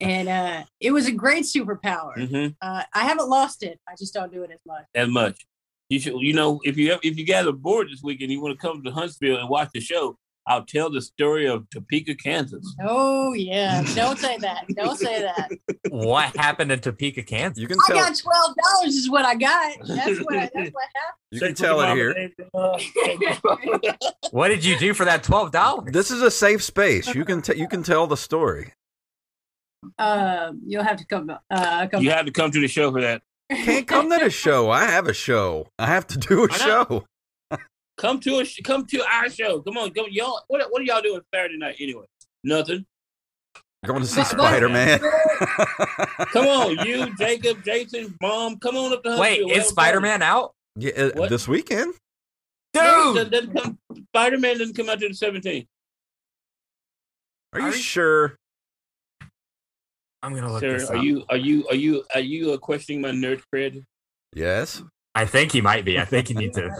[0.00, 2.28] And uh, it was a great superpower.
[2.28, 3.78] hmm Uh, I haven't lost it.
[3.88, 4.84] I just don't do it as much.
[4.94, 5.46] as much.
[5.88, 8.66] You should, you know, if you if you gather bored this weekend, you want to
[8.66, 10.18] come to Huntsville and watch the show.
[10.48, 12.74] I'll tell the story of Topeka, Kansas.
[12.82, 14.64] Oh yeah, don't say that.
[14.74, 15.50] Don't say that.
[15.90, 17.60] What happened in Topeka, Kansas?
[17.60, 17.96] you can Tell.
[17.96, 18.94] I tell, got twelve dollars.
[18.96, 19.76] Is what I got.
[19.86, 20.36] That's what.
[20.36, 20.84] I, that's what
[21.30, 22.30] you can Sex tell it here.
[22.54, 22.78] uh,
[24.30, 25.92] What did you do for that twelve dollars?
[25.92, 27.14] This is a safe space.
[27.14, 28.72] You can t- you can tell the story.
[29.98, 30.48] happened.
[30.50, 31.30] Um, you'll have to come.
[31.50, 32.02] Uh, come.
[32.02, 33.22] you have to come to the show for that.
[33.50, 34.70] Can't come to the show.
[34.70, 35.68] I have a show.
[35.78, 37.04] I have to do a show.
[37.98, 39.60] Come to a sh- come to our show.
[39.62, 40.40] Come on, come y'all.
[40.48, 42.04] What what are y'all doing Saturday night anyway?
[42.44, 42.86] Nothing.
[43.84, 44.98] Going to see But- but- Spider Man.
[46.32, 48.58] Come on, you, Jacob, Jason, Mom.
[48.58, 50.52] Come on up to Wait, is Spider Man out?
[50.76, 51.94] yeah, uh, this weekend.
[52.72, 53.32] Dude!
[54.08, 55.66] Spider Man doesn't come out to the 17th.
[57.54, 58.36] Are you Are you- sure?
[60.22, 61.04] I'm gonna look Sir, this are up.
[61.04, 63.84] you are you are you are you uh, questioning my nerd cred?
[64.34, 64.82] Yes.
[65.14, 65.98] I think he might be.
[65.98, 66.70] I think you need to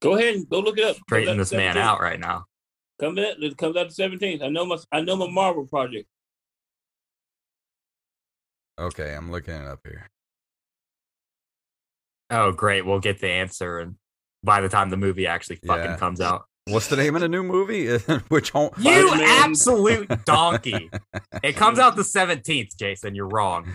[0.00, 0.96] Go ahead and go look it up.
[0.96, 2.44] straighten this man out right now.
[3.00, 4.42] Come in, it comes out the 17th.
[4.42, 6.06] I know my I know my Marvel project.
[8.78, 10.08] Okay, I'm looking it up here.
[12.30, 12.84] Oh, great.
[12.84, 13.96] We'll get the answer and
[14.42, 15.96] by the time the movie actually fucking Yeah.
[15.96, 16.44] comes out.
[16.66, 17.96] What's the name of the new movie?
[18.28, 18.70] Which home?
[18.78, 19.28] You Spider-Man.
[19.44, 20.90] absolute donkey.
[21.42, 23.14] It comes out the 17th, Jason.
[23.14, 23.68] You're wrong.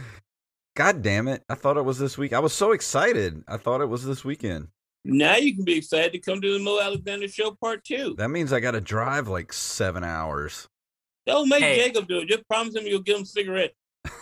[0.76, 1.44] God damn it!
[1.50, 2.32] I thought it was this week.
[2.34, 3.44] I was so excited.
[3.48, 4.70] I thought it was this weekend.
[5.06, 8.16] Now you can be excited to come to the Mo Alexander show part two.
[8.18, 10.68] That means I got to drive like seven hours.
[11.26, 11.78] Don't make Hey.
[11.78, 12.28] Jacob do it.
[12.28, 13.74] Just promise him you'll give him a cigarette.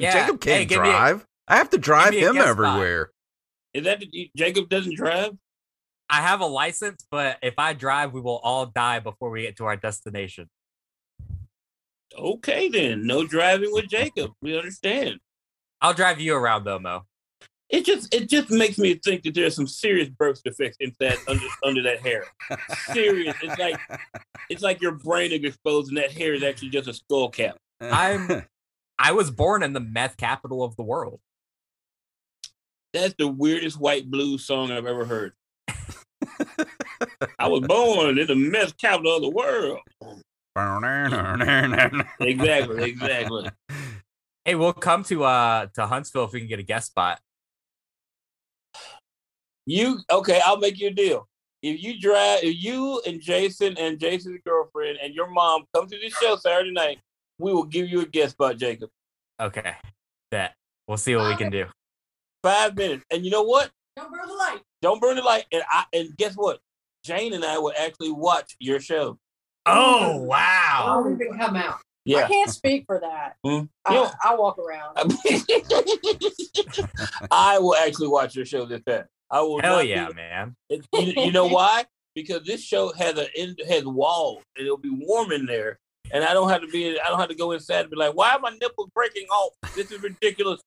[0.00, 1.26] Yeah, Jacob can't give me a- drive.
[1.48, 3.10] I have to drive him guest everywhere.
[3.74, 5.32] Is that the, Jacob doesn't drive?
[6.08, 9.56] I have a license, but if I drive, we will all die before we get
[9.58, 10.48] to our destination.
[12.16, 14.32] Okay then, no driving with Jacob.
[14.40, 15.18] We understand.
[15.80, 17.02] I'll drive you around though, Mo.
[17.68, 21.18] It just it just makes me think that there's some serious birth defects in that
[21.26, 22.24] under under that hair.
[22.92, 23.34] Serious.
[23.42, 23.80] It's like
[24.48, 27.56] it's like your brain is exposed and that hair is actually just a skull cap.
[27.80, 28.44] I'm-
[28.98, 31.20] I was born in the meth capital of the world.
[32.94, 35.32] That's the weirdest white blues song I've ever heard.
[37.38, 39.80] I was born in the meth capital of the world.
[42.20, 43.50] Exactly, exactly.
[44.46, 47.20] Hey, we'll come to uh to Huntsville if we can get a guest spot.
[49.66, 50.40] You okay?
[50.44, 51.28] I'll make you a deal.
[51.62, 55.98] If you drive, if you and Jason and Jason's girlfriend and your mom come to
[55.98, 56.98] this show Saturday night,
[57.38, 58.90] we will give you a guest spot, Jacob.
[59.40, 59.74] Okay.
[60.30, 60.54] That
[60.86, 61.66] we'll see what we can do.
[62.42, 63.70] Five minutes, and you know what?
[63.96, 64.60] Don't burn the light.
[64.82, 65.46] Don't burn the light.
[65.50, 66.60] And I and guess what?
[67.04, 69.18] Jane and I will actually watch your show.
[69.64, 70.84] Oh wow!
[70.86, 71.10] I'll wow.
[71.10, 71.78] even come out.
[72.04, 72.18] Yeah.
[72.18, 73.34] I can't speak for that.
[73.44, 73.64] Hmm.
[73.84, 74.10] I, Yeah.
[74.22, 74.96] I walk around.
[77.32, 79.06] I will actually watch your show this time.
[79.30, 79.60] I will.
[79.60, 80.56] Hell not be- yeah, man.
[80.70, 81.84] It- you, you know why?
[82.14, 85.78] Because this show has a in- has walls and it'll be warm in there,
[86.12, 86.98] and I don't have to be.
[86.98, 89.52] I don't have to go inside and be like, "Why are my nipples breaking off?
[89.74, 90.60] This is ridiculous."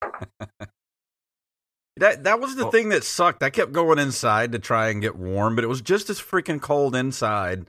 [1.97, 2.71] That that was the Oh.
[2.71, 3.43] thing that sucked.
[3.43, 6.61] I kept going inside to try and get warm, but it was just as freaking
[6.61, 7.67] cold inside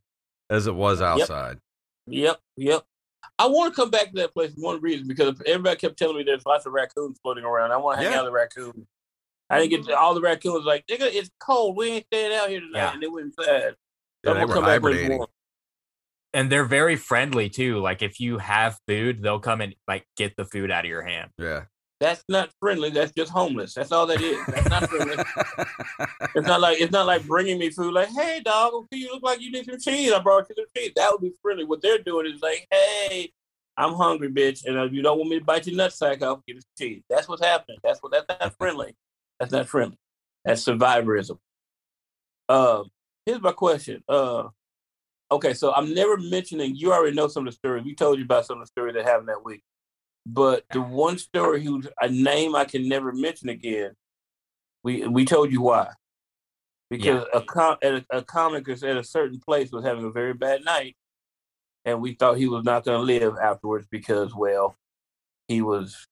[0.49, 1.59] as it was outside.
[2.07, 2.85] Yep, yep.
[3.39, 6.17] I want to come back to that place for one reason because everybody kept telling
[6.19, 7.73] me there's lots of raccoons floating around.
[7.73, 8.19] I want to hang Yeah.
[8.21, 8.87] out with the raccoons.
[9.51, 11.77] I didn't get all the raccoons like, nigga, it's cold.
[11.77, 12.93] We ain't staying out here tonight, Yeah.
[12.95, 13.75] and they went inside.
[14.25, 15.19] Yeah, they were come back when it's hibernating.
[15.19, 15.29] warm.
[16.33, 17.79] And they're very friendly too.
[17.81, 21.03] Like if you have food, they'll come and like get the food out of your
[21.03, 21.31] hand.
[21.39, 21.65] Yeah.
[21.99, 22.89] That's not friendly.
[22.91, 23.75] That's just homeless.
[23.75, 24.39] That's all that is.
[24.47, 25.17] That's not friendly.
[26.37, 27.93] It's not like it's not like bringing me food.
[27.93, 30.13] Like, hey, dog, you look like you need some cheese.
[30.13, 30.93] I brought you some cheese.
[30.97, 31.65] That would be friendly.
[31.65, 33.33] What they're doing is like, hey,
[33.77, 36.59] I'm hungry, bitch, and if you don't want me to bite your nutsack off, give
[36.59, 37.03] it to you.
[37.11, 37.79] That's what's happening.
[37.83, 38.13] That's what.
[38.13, 38.95] That's not friendly.
[39.41, 39.97] That's not friendly.
[40.45, 41.39] That's survivorism.
[42.49, 42.85] Uh,
[43.25, 44.05] here's my question.
[44.09, 44.49] Uh,
[45.33, 46.77] okay, so I'm never mentioning.
[46.77, 47.85] You already know some of the stories.
[47.85, 49.63] We told you about some of the stories that happened that week.
[50.27, 53.93] But the one story who's a name I can never mention again,
[54.85, 55.89] we we told you why.
[56.91, 60.35] Because a, com- at a, a comic at a certain place was having a very
[60.35, 60.97] bad night,
[61.85, 64.77] and we thought he was not going to live afterwards because, well,
[65.49, 66.07] he was.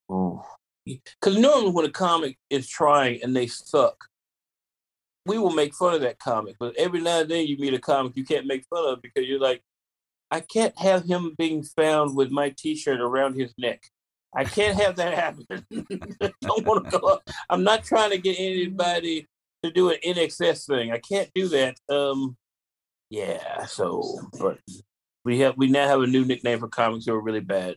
[1.21, 4.05] Because normally when a comic is trying and they suck,
[5.27, 6.57] we will make fun of that comic.
[6.59, 9.27] But every now and then you meet a comic you can't make fun of because
[9.27, 9.63] you're like,
[10.31, 13.83] I can't have him being found with my T-shirt around his neck.
[14.35, 15.47] I can't have that happen.
[16.23, 17.07] I don't want to go.
[17.07, 17.23] Up.
[17.49, 19.27] I'm not trying to get anybody
[19.63, 20.93] to do an INXS thing.
[20.93, 21.77] I can't do that.
[21.89, 22.37] Um,
[23.11, 23.65] yeah.
[23.65, 24.59] So, but
[25.25, 27.77] we have we now have a new nickname for comics who are really bad,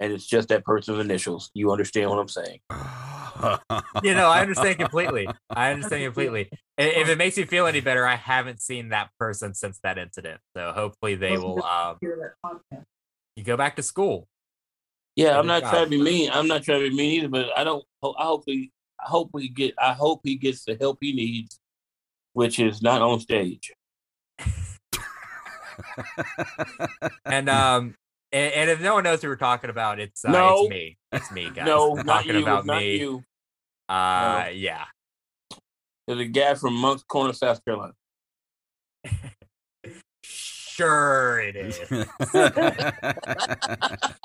[0.00, 1.50] and it's just that person's initials.
[1.54, 2.58] You understand what I'm saying?
[4.02, 5.28] you know, I understand completely.
[5.50, 6.50] I understand completely.
[6.78, 10.40] If it makes you feel any better, I haven't seen that person since that incident.
[10.56, 11.62] So hopefully they will.
[11.62, 11.98] Um,
[13.36, 14.26] you go back to school.
[15.16, 16.30] Yeah, I'm not trying to be mean.
[16.32, 17.84] I'm not trying to be mean either, but I don't.
[18.02, 18.72] I hope he.
[18.98, 19.74] I hope he get.
[19.78, 21.60] I hope he gets the help he needs,
[22.32, 23.72] which is not on stage.
[27.26, 27.94] and um,
[28.32, 30.98] and, and, if no one knows who we're talking about, it's uh, no, it's me.
[31.12, 31.66] It's me, guys.
[31.66, 32.42] no, not talking you.
[32.42, 32.98] about not me.
[32.98, 33.22] you.
[33.88, 34.50] Uh, No.
[34.50, 34.84] yeah.
[36.06, 37.92] There's a guy from Moncks Corner, South Carolina.
[40.22, 41.78] Sure, it is.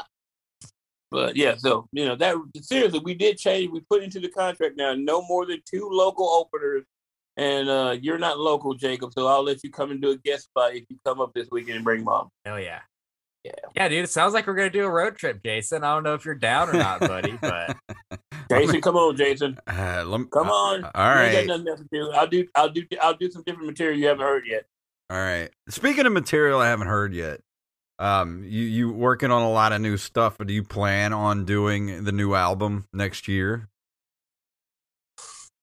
[1.11, 3.71] But yeah, so you know that seriously, we did change.
[3.71, 6.83] We put into the contract now no more than two local openers,
[7.37, 9.13] and uh you're not local, Jacob.
[9.13, 11.47] So I'll let you come and do a guest spot if you come up this
[11.51, 12.29] weekend and bring mom.
[12.43, 12.81] Hell yeah.
[13.45, 13.51] Yeah.
[13.75, 14.03] Yeah, dude.
[14.05, 15.83] It sounds like we're gonna do a road trip, Jason.
[15.83, 17.77] I don't know if you're down or not, buddy, but
[18.49, 20.83] Jason, come on, Jason, Uh, lem- come uh, on.
[20.95, 21.47] all You ain't right.
[21.47, 22.11] got nothing else to do.
[22.11, 22.47] I'll do.
[22.55, 22.83] I'll do.
[22.99, 24.65] I'll do some different material you haven't heard yet.
[25.11, 25.51] All right.
[25.69, 27.41] Speaking of material I haven't heard yet,
[27.99, 31.45] um, you you working on a lot of new stuff, but do you plan on
[31.45, 33.69] doing the new album next year?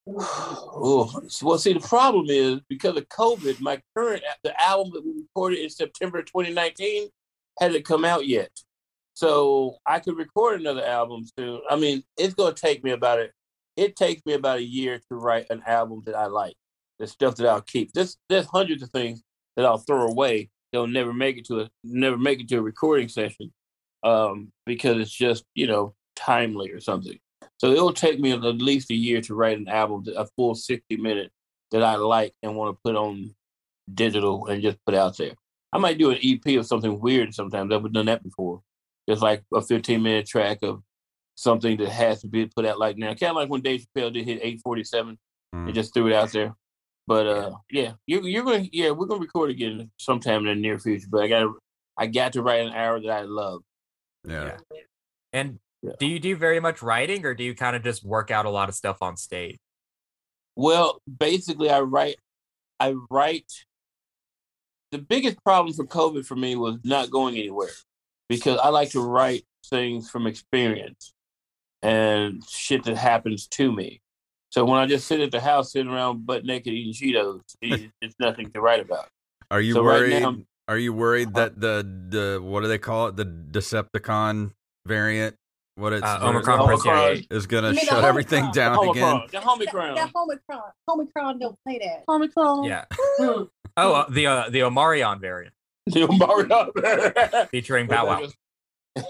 [0.05, 5.13] Oh, well, see, the problem is because of COVID, my current the album that we
[5.23, 7.09] recorded in September 2019
[7.61, 8.51] hasn't come out yet.
[9.15, 11.61] So I could record another album soon.
[11.69, 13.33] I mean, it's to take me about it.
[13.77, 16.55] It takes me about a year to write an album that I like.
[16.99, 17.93] The stuff that I'll keep.
[17.93, 19.23] There's there's hundreds of things
[19.57, 20.51] that I'll throw away.
[20.73, 23.53] They'll never make it to a never make it to a recording session,
[24.05, 27.19] um, because it's just you know timely or something.
[27.59, 30.97] So it'll take me at least a year to write an album, a full 60
[30.97, 31.31] minute
[31.71, 33.35] that I like and want to put on
[33.93, 35.33] digital and just put out there.
[35.73, 37.73] I might do an EP of something weird sometimes.
[37.73, 38.61] I've done that before.
[39.09, 40.83] Just like a 15 minute track of
[41.35, 43.09] something that has to be put out like now.
[43.15, 45.19] Kind of like when Dave Chappelle did hit 847
[45.55, 45.67] Hmm.
[45.67, 46.55] and just threw it out there.
[47.07, 48.65] But uh, yeah, you, you're going.
[48.65, 51.09] to Yeah, we're gonna record again sometime in the near future.
[51.11, 51.59] But I got to,
[51.99, 53.63] I got to write an hour that I love.
[54.27, 54.57] Yeah.
[55.33, 55.93] and Yeah.
[55.99, 58.51] do you do very much writing or do you kind of just work out a
[58.51, 59.59] lot of stuff on stage?
[60.57, 62.17] Well, basically, I write.
[62.79, 63.51] I write.
[64.93, 67.71] The biggest problem for COVID for me was not going anywhere,
[68.29, 71.13] because I like to write things from experience
[71.83, 74.01] and shit that happens to me.
[74.51, 77.91] So when I just sit at the house sitting around butt naked eating Cheetos, it-
[78.03, 79.09] it's nothing to write about.
[79.51, 80.21] Are you So right worried?
[80.21, 80.37] now-
[80.69, 81.49] are you worried uh-huh.
[81.49, 81.75] that the
[82.11, 83.17] the what do they call it?
[83.17, 84.53] The Decepticon
[84.87, 85.37] variant?
[85.77, 87.23] What it's Uh, what Omicron is- Omicron.
[87.31, 88.53] is going to You mean shut everything Omicron.
[88.77, 89.05] down again.
[89.05, 89.95] Omicron, the Omicron.
[89.95, 90.63] That Omicron.
[90.91, 92.05] Omicron don't say that.
[92.09, 92.65] Omicron.
[92.65, 92.85] Yeah.
[93.21, 95.55] Oh, uh, the uh, the Omarion variant
[95.87, 97.47] The Omicron.
[97.49, 98.27] featuring Bow Wow.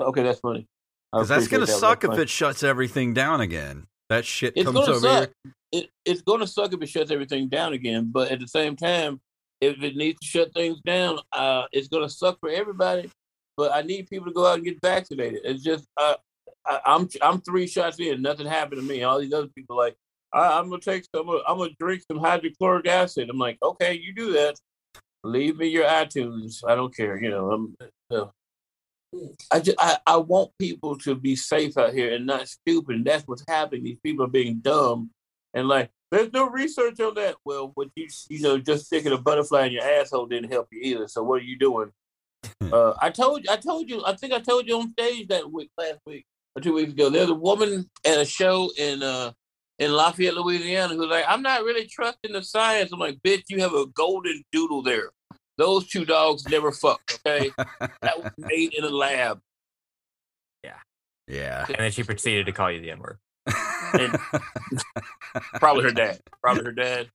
[0.00, 0.66] Okay, that's funny.
[1.12, 1.78] Because that's going to that.
[1.78, 2.22] suck That's if funny.
[2.24, 3.86] it shuts everything down again.
[4.10, 5.30] That shit it's comes over suck.
[5.44, 5.52] here.
[5.72, 8.10] It, it's gonna suck if it shuts everything down again.
[8.12, 9.20] But at the same time,
[9.60, 13.10] if it needs to shut things down, uh, it's gonna suck for everybody.
[13.56, 15.40] But I need people to go out and get vaccinated.
[15.44, 16.14] It's just uh,
[16.66, 19.02] I, I'm I'm three shots in, nothing happened to me.
[19.02, 19.96] All these other people like
[20.32, 21.28] I, I'm gonna take some.
[21.46, 23.30] I'm gonna drink some hydrochloric acid.
[23.30, 24.56] I'm like, okay, you do that.
[25.22, 26.62] Leave me your iTunes.
[26.66, 27.20] I don't care.
[27.22, 27.76] You know, I'm.
[28.10, 28.26] Uh,
[29.52, 32.96] I, just, I I want people to be safe out here and not stupid.
[32.96, 33.84] And that's what's happening.
[33.84, 35.10] These people are being dumb
[35.54, 37.36] and like, there's no research on that.
[37.44, 40.80] Well, what you you know, just sticking a butterfly in your asshole didn't help you
[40.82, 41.08] either.
[41.08, 41.90] So what are you doing?
[42.72, 45.50] Uh, I told you, I told you, I think I told you on stage that
[45.50, 46.26] week, last week
[46.56, 47.10] or two weeks ago.
[47.10, 49.32] There's a woman at a show in uh
[49.78, 52.92] in Lafayette, Louisiana, who's like, I'm not really trusting the science.
[52.92, 55.10] I'm like, bitch, you have a golden doodle there.
[55.56, 57.50] Those two dogs never fucked, okay?
[58.02, 59.40] that was made in a lab.
[60.62, 60.78] Yeah.
[61.26, 61.64] Yeah.
[61.68, 63.18] And then she proceeded to call you the N word.
[65.54, 66.20] Probably her dad.
[66.42, 67.08] Probably her dad.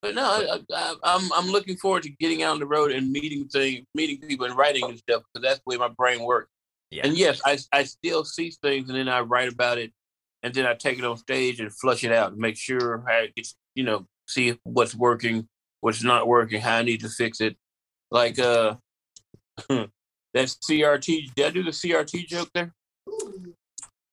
[0.00, 3.10] But no, I, I, I'm I'm looking forward to getting out on the road and
[3.10, 6.50] meeting things, meeting people, and writing and stuff because that's the way my brain works.
[6.90, 7.06] Yeah.
[7.06, 9.92] And yes, I I still see things and then I write about it,
[10.42, 13.30] and then I take it on stage and flush it out and make sure I
[13.36, 15.48] it's you know see what's working,
[15.80, 17.56] what's not working, how I need to fix it.
[18.12, 18.76] Like uh,
[19.68, 19.88] that
[20.34, 21.34] CRT.
[21.34, 22.72] Did I do the CRT joke there?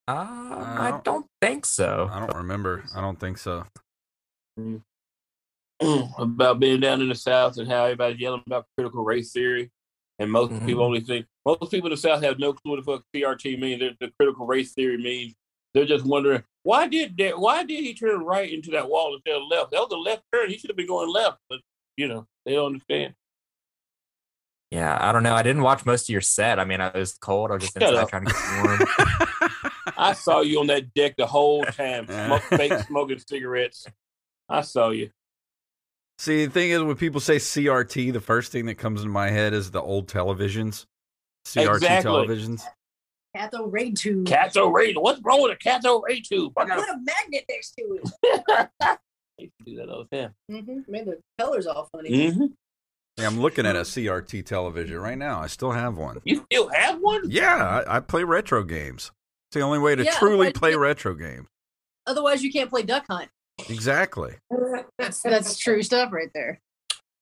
[0.07, 2.09] Uh, I I don't- don't think so.
[2.11, 2.83] I don't remember.
[2.95, 3.65] I don't think so.
[6.17, 9.71] about being down in the South and how everybody's yelling about critical race theory.
[10.19, 10.65] And most Mhm.
[10.65, 13.57] people only think most people in the South have no clue what the fuck CRT
[13.59, 13.81] means.
[13.81, 15.35] The, the critical race theory means.
[15.73, 19.35] They're just wondering why did that, why did he turn right into that wall instead
[19.35, 19.71] of left?
[19.71, 20.49] That was a left turn.
[20.49, 21.59] He should have been going left, but
[21.97, 23.13] you know they don't understand.
[24.71, 25.35] Yeah, I don't know.
[25.35, 26.59] I didn't watch most of your set.
[26.59, 27.51] I mean, I was cold.
[27.51, 28.79] I was just Shut inside trying to get warm.
[29.97, 33.85] I saw you on that deck the whole time, smoke, fake smoking cigarettes.
[34.49, 35.11] I saw you.
[36.17, 39.29] See, the thing is, when people say CRT, the first thing that comes into my
[39.29, 40.85] head is the old televisions.
[41.45, 42.11] CRT Exactly.
[42.11, 42.61] televisions.
[43.35, 44.25] Cathode ray tube.
[44.25, 44.93] Cathode ray.
[44.93, 45.03] Tube.
[45.03, 46.53] What's wrong with a cathode ray tube?
[46.57, 48.69] I Put a magnet next to it.
[48.81, 48.97] I
[49.39, 50.33] used to do that all the time.
[50.49, 50.79] Mm-hmm.
[50.87, 52.09] Made the colors all funny.
[52.11, 52.45] Mm-hmm.
[53.17, 55.41] Yeah, I'm looking at a CRT television right now.
[55.41, 56.19] I still have one.
[56.23, 57.23] You still have one?
[57.29, 59.11] Yeah, I, I play retro games.
[59.49, 61.47] It's the only way to Yeah, truly but- play retro games.
[62.07, 63.29] Otherwise, you can't play Duck Hunt.
[63.69, 64.35] Exactly.
[64.99, 66.59] That's that's true stuff right there.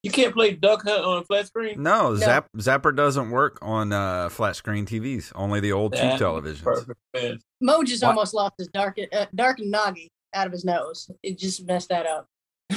[0.02, 1.82] You can't play Duck Hunt on a flat screen?
[1.82, 5.32] No, Zap, Zapper doesn't work on uh, flat screen TVs.
[5.34, 6.62] Only the old tube That- televisions.
[6.64, 7.00] Perfect.
[7.14, 7.40] man.
[7.62, 8.10] Mo just What?
[8.10, 11.10] almost lost his dark uh, dark and noggy out of his nose.
[11.24, 12.28] It just messed that up.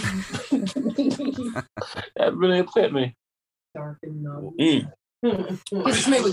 [2.16, 3.14] That really upset me.
[3.74, 4.88] Dark and noggy.
[5.24, 5.58] Mm.
[5.70, 6.24] Because it's made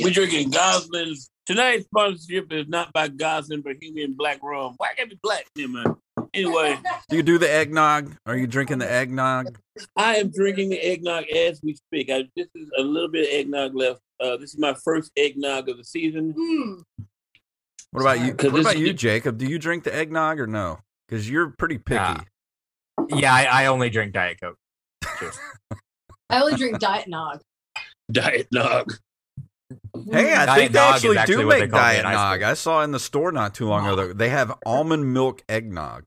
[0.00, 0.22] with gospel.
[0.22, 1.30] We're drinking Gosling's.
[1.44, 4.74] Tonight's sponsorship is not by Goslin, Bohemian Black Rum.
[4.76, 5.96] Why can't be black, yeah, man?
[6.32, 6.78] Anyway,
[7.10, 8.16] Do you do the eggnog?
[8.26, 9.58] Are you drinking the eggnog?
[9.96, 12.10] I am drinking the eggnog as we speak.
[12.10, 14.00] I, this is a little bit of eggnog left.
[14.20, 16.32] Uh, this is my first eggnog of the season.
[16.32, 17.06] Mm.
[17.90, 18.50] What about you?
[18.50, 19.36] What about you, Jacob?
[19.36, 20.78] Do you drink the eggnog or no?
[21.08, 21.98] Because you're pretty picky.
[21.98, 22.20] Yeah.
[23.08, 24.56] Yeah, I, I only drink Diet Coke.
[26.30, 27.40] I only drink Diet Nog.
[28.10, 28.98] Diet nog.
[30.10, 32.42] Hey, I Diet think they Nog actually, actually do what make diet in nog.
[32.42, 34.12] I saw in the store not too long ago.
[34.12, 36.04] They have almond milk eggnog.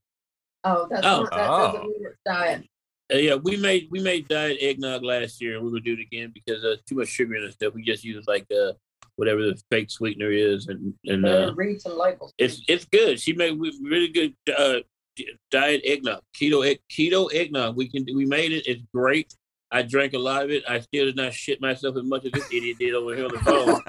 [0.64, 1.22] Oh, that's Oh.
[1.24, 1.72] not, that Oh.
[1.74, 2.66] doesn't mean it's diet.
[3.14, 6.00] Uh, yeah, we made we made diet eggnog last year, and we're gonna do it
[6.00, 7.74] again because uh, too much sugar in it and stuff.
[7.76, 8.74] We just use like uh,
[9.16, 12.34] whatever the fake sweetener is, and and uh, read some labels.
[12.40, 13.20] it's it's good.
[13.20, 14.80] She made really good uh,
[15.16, 17.76] d- diet eggnog, keto egg, keto eggnog.
[17.76, 18.66] We can we made it.
[18.66, 19.36] It's great.
[19.76, 20.64] I drank a lot of it.
[20.70, 23.32] I still did not shit myself as much as this idiot did over here on
[23.34, 23.82] the phone.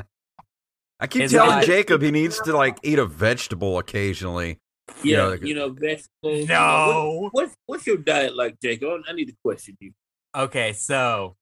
[1.00, 4.58] I keep Is telling it- Jacob he needs to like eat a vegetable occasionally.
[5.04, 6.08] Yeah, like- you know vegetables.
[6.40, 7.18] you know, No.
[7.20, 9.02] what, what's what's your diet like, Jacob?
[9.08, 9.92] I need to question you.
[10.36, 11.36] Okay, so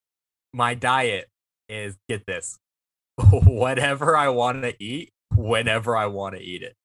[0.52, 1.28] my diet
[1.68, 2.58] is get this.
[3.30, 6.76] Whatever I want to eat, whenever I want to eat it.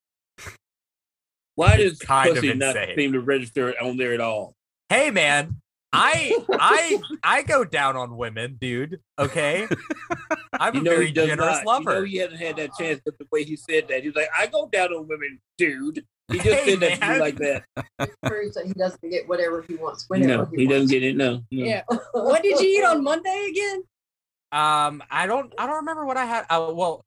[1.55, 4.55] Why It's does kind of pussy not seem to register on there at all?
[4.89, 5.61] Hey man,
[5.93, 8.99] I I I go down on women, dude.
[9.19, 9.67] Okay?
[10.54, 11.80] I'm You a know very he does generous not.
[11.80, 14.30] You know he hasn't had that chance, but the way he said that, he's like,
[14.38, 17.13] "I go down on women, dude." He just Hey, said that to man.
[17.13, 17.63] me like that.
[18.23, 20.91] proves that he doesn't get whatever he wants whenever No, he doesn't wants.
[20.91, 21.17] get it.
[21.17, 21.41] No, no.
[21.51, 21.84] Yeah.
[22.13, 23.84] What did you eat on Monday again?
[24.54, 26.45] Um, I don't I don't remember what I had.
[26.49, 27.04] Uh, well,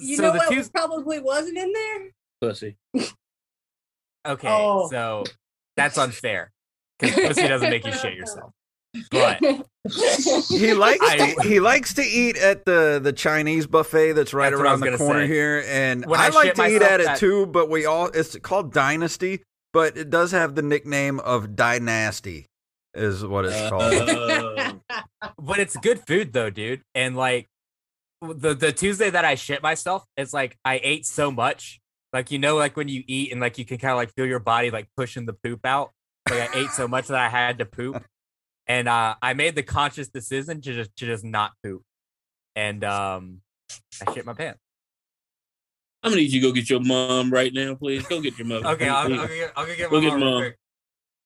[0.00, 2.10] You so know the what Tues- probably wasn't in there?
[2.40, 2.76] pussy.
[4.26, 4.88] Okay, Oh.
[4.88, 5.24] so
[5.76, 6.50] that's unfair
[7.02, 8.52] because pussy doesn't make you shit yourself.
[9.10, 9.38] But
[10.48, 14.50] He likes I- to, he likes to eat at the the Chinese buffet that's right
[14.50, 15.32] That's around the corner say.
[15.32, 17.46] here, and When I, I like to eat myself, at it that- too.
[17.46, 22.46] But we all it's called Dynasty, but it does have the nickname of Dynasty,
[22.94, 23.94] is what it's called.
[23.94, 24.74] Uh,
[25.38, 26.82] but it's good food though, dude.
[26.94, 27.46] And like
[28.20, 31.80] the the Tuesday that I shit myself, it's like I ate so much.
[32.12, 34.26] Like you know, like when you eat and like you can kind of like feel
[34.26, 35.92] your body like pushing the poop out.
[36.30, 38.02] Like I ate so much that I had to poop,
[38.66, 41.82] and uh, I made the conscious decision to just to just not poop,
[42.56, 43.40] and um,
[44.06, 44.58] I shit my pants.
[46.04, 48.04] I'm gonna need you to go get your mom right now, please.
[48.06, 48.66] Go get your mother.
[48.68, 49.20] Okay, I'll, Please.
[49.20, 50.40] I'll, get, I'll go get Go my get mom real mom.
[50.42, 50.56] quick.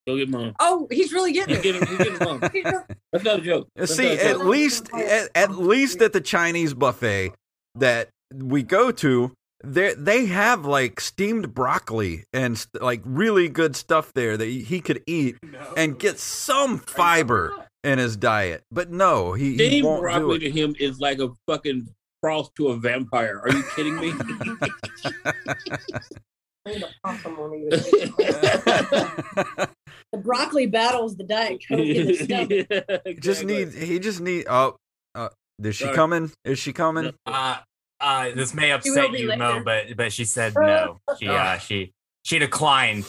[0.07, 0.55] Go get mom.
[0.61, 1.63] oh, he's really getting He's it.
[1.63, 2.91] getting, he's getting mom.
[3.13, 3.67] That's not a joke.
[3.77, 7.33] Uh, That's See, not a at least at, at least at the Chinese buffet
[7.77, 9.33] that we go to,
[9.67, 15.03] they they have like steamed broccoli and like really good stuff there that he could
[15.07, 15.37] eat
[15.77, 17.53] and get some fiber
[17.85, 18.63] in his diet.
[18.71, 20.41] But no, he, he Steamed won't do broccoli it.
[20.41, 21.89] to him is like a fucking
[22.23, 23.41] crossed to a vampire.
[23.43, 24.13] Are you kidding me?
[26.65, 28.13] The possum won't even eat.
[30.13, 32.67] The broccoli battles the diet coke in the stomach.
[33.07, 34.77] Yeah, just need he just need oh
[35.15, 35.29] uh
[35.63, 35.97] is she Sorry.
[35.97, 36.33] coming?
[36.45, 37.13] Is she coming?
[37.25, 37.59] Uh,
[38.01, 39.37] uh, this may upset you, later.
[39.39, 41.01] Mo, but but she said no.
[41.19, 41.93] She uh, she
[42.23, 43.05] she declined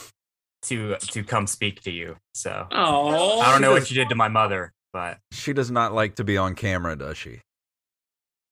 [0.63, 2.15] to to come speak to you.
[2.33, 5.93] So Oh, I don't know what you did to my mother, but She does not
[5.93, 7.41] like to be on camera, does she?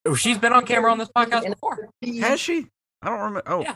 [0.05, 1.89] oh, she's been on camera on this podcast before.
[2.21, 2.67] Has she?
[3.01, 3.43] I don't remember.
[3.47, 3.75] Oh, Yeah.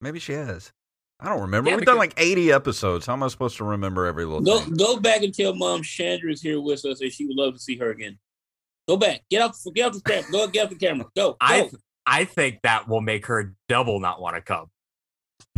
[0.00, 0.72] maybe she has.
[1.20, 1.70] I don't remember.
[1.70, 3.06] Yeah, We've done like 80 episodes.
[3.06, 4.74] How am I supposed to remember every little Go thing?
[4.74, 7.60] go back and tell Mom Chandra is here with us, and she would love to
[7.60, 8.18] see her again.
[8.88, 9.22] Go back.
[9.30, 9.56] Get off.
[9.74, 10.30] Get off the camera.
[10.30, 11.06] Go get off the camera.
[11.16, 11.30] Go.
[11.30, 11.36] go.
[11.40, 11.70] I
[12.06, 14.68] I think that will make her double not want to come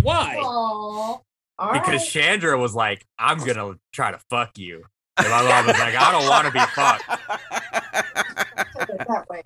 [0.02, 0.36] Why?
[0.38, 1.20] Aw.
[1.58, 2.06] All because right.
[2.06, 4.84] Chandra was like, "I'm gonna try to fuck you,"
[5.16, 7.06] and my mom was like, "I don't want to be fucked."
[9.08, 9.42] That way.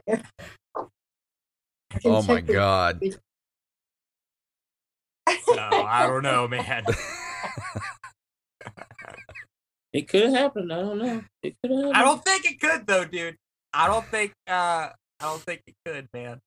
[2.05, 3.01] oh my god.
[5.45, 6.85] So I don't know, man.
[9.93, 10.73] It could have happened.
[10.73, 11.25] I don't know.
[11.43, 11.97] It could have happened.
[11.97, 13.37] I don't think it could though, dude.
[13.73, 16.41] I don't think uh I don't think it could, man.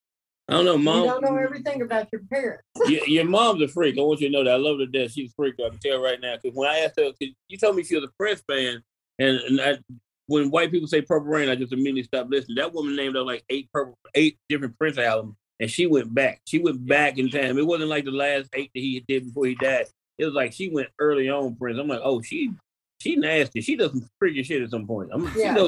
[0.54, 1.08] I don't know, You Mom.
[1.08, 2.64] don't know everything about your parents.
[2.88, 3.98] your, your mom's a freak.
[3.98, 4.54] I want you to know that.
[4.54, 5.12] I love her to death.
[5.12, 5.56] She's a freak.
[5.60, 6.36] I can tell right now.
[6.42, 7.12] Because when I asked her,
[7.48, 8.84] you told me she was a Prince fan,
[9.18, 9.78] and, and I,
[10.28, 12.58] when white people say Purple Rain, I just immediately stopped listening.
[12.58, 16.42] That woman named up like eight purple, eight different Prince albums, and she went back.
[16.48, 17.58] She went back in time.
[17.58, 19.86] It wasn't like the last eight that he did before he died.
[20.20, 21.80] It was like she went early on Prince.
[21.80, 22.52] I'm like, oh, she,
[23.00, 23.62] she nasty.
[23.62, 25.10] She does some freaky shit at some point.
[25.12, 25.68] I'm, she Yeah.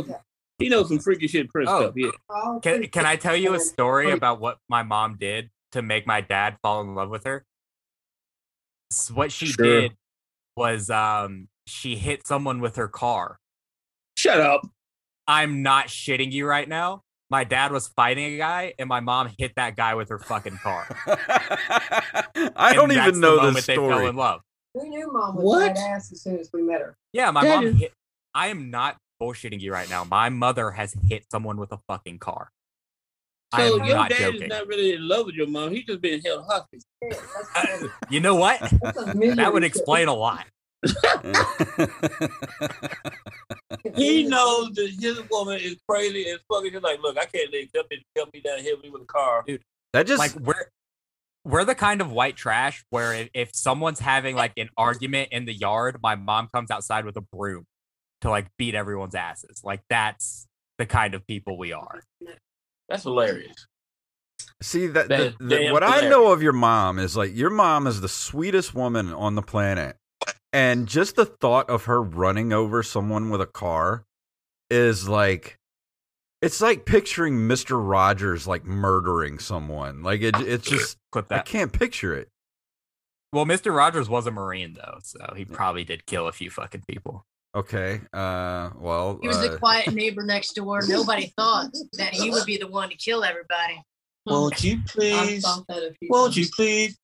[0.60, 1.82] Knows, she knows some freaky shit Prince Oh.
[1.82, 1.94] stuff.
[1.98, 2.60] Yeah.
[2.62, 6.22] Can can I tell you a story about what my mom did to make my
[6.22, 7.46] dad fall in love with her?
[8.92, 9.66] S- What she Sure.
[9.66, 9.96] did
[10.56, 13.38] was um she hit someone with her car.
[14.18, 14.62] Shut up.
[15.28, 17.02] I'm not shitting you right now.
[17.32, 20.58] My dad was fighting a guy and my mom hit that guy with her fucking
[20.60, 20.86] car.
[21.08, 24.08] I And don't that's even know the moment this they fell story.
[24.08, 24.42] in love.
[24.76, 25.76] We knew mom was What?
[25.76, 26.96] badass as soon as we met her.
[27.14, 27.94] Yeah, my That mom is- hit
[28.36, 30.04] I am not bullshitting you right now.
[30.04, 32.52] My mother has hit someone with a fucking car.
[33.52, 34.44] I So am your not dad joking.
[34.44, 35.72] is not really in love with your mom.
[35.72, 36.82] He's just being held hostage.
[37.56, 38.60] Uh, you know what?
[38.82, 40.46] that's a million That would explain a lot.
[43.96, 46.74] He knows that his woman is crazy as fucking.
[46.74, 49.44] He's like, look, I can't let that bitch jump me down here with a car.
[49.48, 49.62] Dude,
[49.94, 50.70] that just like we're
[51.44, 55.46] we're the kind of white trash where if, if someone's having like an argument in
[55.46, 57.66] the yard, my mom comes outside with a broom
[58.22, 59.62] to like beat everyone's asses.
[59.64, 60.48] Like that's
[60.78, 62.04] the kind of people we are.
[62.90, 63.68] That's hilarious.
[64.62, 67.50] See that, That the- the- damn what I know of your mom is like your
[67.50, 69.98] mom is the sweetest woman on the planet,
[70.54, 74.06] and just the thought of her running over someone with a car
[74.70, 75.58] is like,
[76.42, 80.04] it's like picturing Mister Rogers like murdering someone.
[80.04, 82.30] Like it, it's just Clip I can't picture it.
[83.34, 83.76] Well, Mr.
[83.76, 87.26] Rogers was a Marine though, so he probably did kill a few fucking people.
[87.56, 90.82] Okay, uh, well, He was uh, the quiet neighbor next door.
[90.88, 93.82] Nobody thought that he would be the one to kill everybody.
[94.26, 95.42] Won't you please?
[95.44, 96.98] thought that a few Won't you please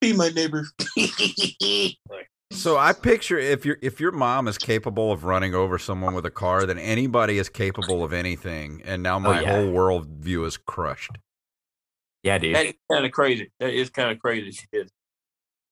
[0.00, 0.64] be my neighbor?
[2.50, 6.24] So I picture if your if your mom is capable of running over someone with
[6.24, 8.80] a car, then anybody is capable of anything.
[8.86, 9.52] And now my Oh, yeah.
[9.52, 11.10] whole world view is crushed.
[12.22, 12.54] Yeah, dude.
[12.56, 13.52] that is kind of crazy.
[13.60, 14.90] That is kind of crazy shit.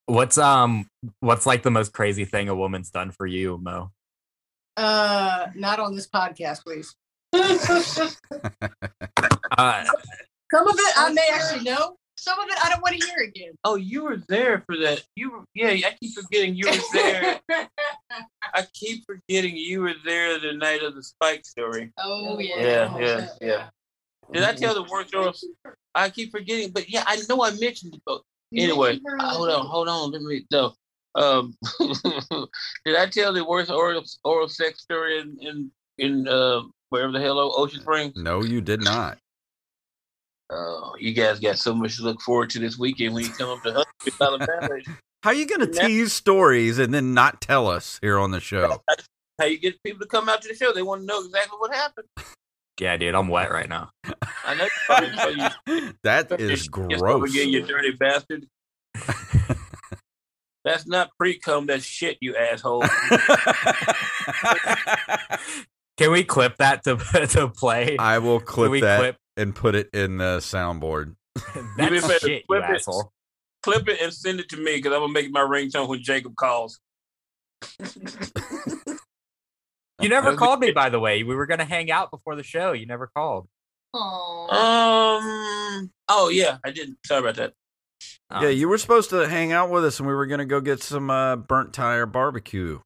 [0.06, 0.88] What's um
[1.20, 3.90] what's like the most crazy thing a woman's done for you, Mo?
[4.76, 6.94] Uh, not on this podcast, please.
[9.58, 9.84] Uh,
[10.52, 11.96] Some of it I may actually know.
[12.18, 13.52] Some of it I don't want to hear again.
[13.64, 15.02] Oh, you were there for that.
[15.14, 15.68] You were, yeah.
[15.68, 17.40] I keep forgetting you were there.
[18.54, 21.92] I keep forgetting you were there the night of the Spike story.
[21.98, 22.60] oh yeah.
[22.60, 23.68] Yeah, yeah, yeah.
[24.32, 25.32] Did I tell the worst story?
[25.94, 28.02] I keep forgetting, but yeah, I know I mentioned it.
[28.04, 28.22] But
[28.54, 30.10] anyway, uh, hold on, hold on.
[30.10, 30.74] Let me no.
[31.14, 31.56] Um,
[32.84, 37.20] did I tell the worst oral oral sex story in in in uh, wherever the
[37.20, 38.14] hell Ocean Springs?
[38.16, 39.18] No, you did not.
[40.50, 43.48] Oh, you guys got so much to look forward to this weekend when you come
[43.48, 44.38] up to Huntsville.
[45.22, 48.80] How you going to tease stories and then not tell us here on the show?
[49.40, 50.72] How you get people to come out to the show?
[50.72, 52.06] They want to know exactly what happened.
[52.80, 53.90] Yeah, dude, I'm wet right now.
[54.44, 54.64] I know.
[54.64, 55.42] you probably-
[55.76, 57.34] you- That you- gross.
[57.34, 58.46] You, you dirty bastard.
[60.64, 61.66] That's not pre cum.
[61.66, 62.82] That's shit, you asshole.
[65.96, 66.96] Can we clip that to
[67.28, 67.96] to play?
[67.98, 71.14] I will clip we that clip and put it in the soundboard.
[71.36, 71.42] me
[71.76, 72.70] that better shit, you clip it.
[72.76, 73.12] asshole?
[73.62, 76.34] Clip it and send it to me because I'm gonna make my ringtone when Jacob
[76.34, 76.80] calls.
[80.00, 81.22] You never called me, by the way.
[81.22, 82.72] We were gonna hang out before the show.
[82.72, 83.48] You never called.
[83.94, 85.90] Um.
[86.08, 86.98] Oh yeah, I didn't.
[87.04, 87.54] Sorry about that.
[88.30, 90.60] Oh, Yeah, you were supposed to hang out with us, and we were gonna go
[90.60, 92.80] get some uh, burnt tire barbecue.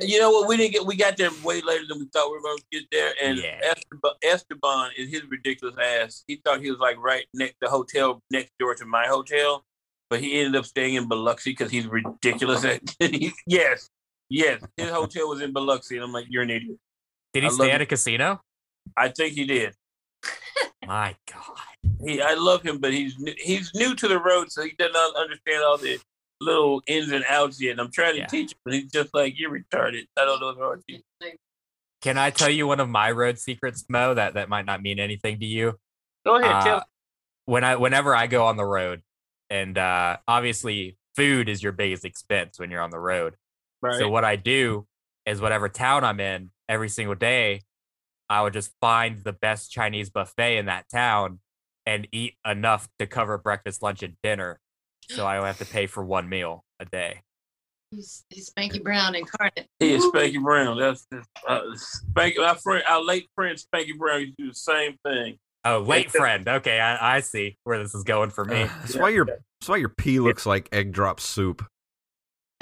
[0.00, 0.48] You know what?
[0.48, 0.86] We didn't get.
[0.86, 3.12] We got there way later than we thought we were going to get there.
[3.20, 3.58] And Yeah.
[3.64, 6.22] Esteban, Esteban is his ridiculous ass.
[6.28, 9.64] He thought he was like right next the hotel next door to my hotel,
[10.10, 12.64] but he ended up staying in Biloxi because he's ridiculous.
[12.64, 12.82] At,
[13.48, 13.88] yes,
[14.34, 16.78] yes, his hotel was in Biloxi, and I'm like, you're an idiot.
[17.32, 17.74] Did he I stay it.
[17.74, 18.40] at a casino?
[18.96, 19.74] I think he did.
[20.86, 21.58] My God.
[22.04, 24.92] He, I love him, but he's new, he's new to the road, so he does
[24.92, 25.98] not understand all the
[26.40, 27.72] little ins and outs yet.
[27.72, 28.26] And I'm trying to Yeah.
[28.26, 30.06] teach him, but he's just like, you're retarded.
[30.18, 31.34] I don't know if I teach.
[32.02, 34.12] Can I tell you one of my road secrets, Mo?
[34.12, 35.78] That that might not mean anything to you.
[36.26, 36.84] Go ahead, Uh, tell.
[37.46, 39.00] when I whenever I go on the road,
[39.48, 43.36] and uh, obviously food is your biggest expense when you're on the road.
[43.84, 43.98] Right.
[43.98, 44.86] So what I do
[45.26, 47.60] is whatever town I'm in every single day,
[48.30, 51.40] I would just find the best Chinese buffet in that town
[51.84, 54.58] and eat enough to cover breakfast, lunch, and dinner.
[55.10, 57.20] So I don't have to pay for one meal a day.
[57.90, 59.68] He's, he's Spanky Brown incarnate.
[59.78, 60.78] He is Spanky Brown.
[60.78, 61.06] That's
[61.46, 62.38] uh, Spanky.
[62.38, 65.36] My friend, our late friend Spanky Brown used to do the same thing.
[65.66, 66.20] Oh, late Yeah.
[66.20, 66.48] friend.
[66.48, 68.62] Okay, I, I see where this is going for me.
[68.62, 71.66] Uh, that's why your that's why your pee looks like egg drop soup.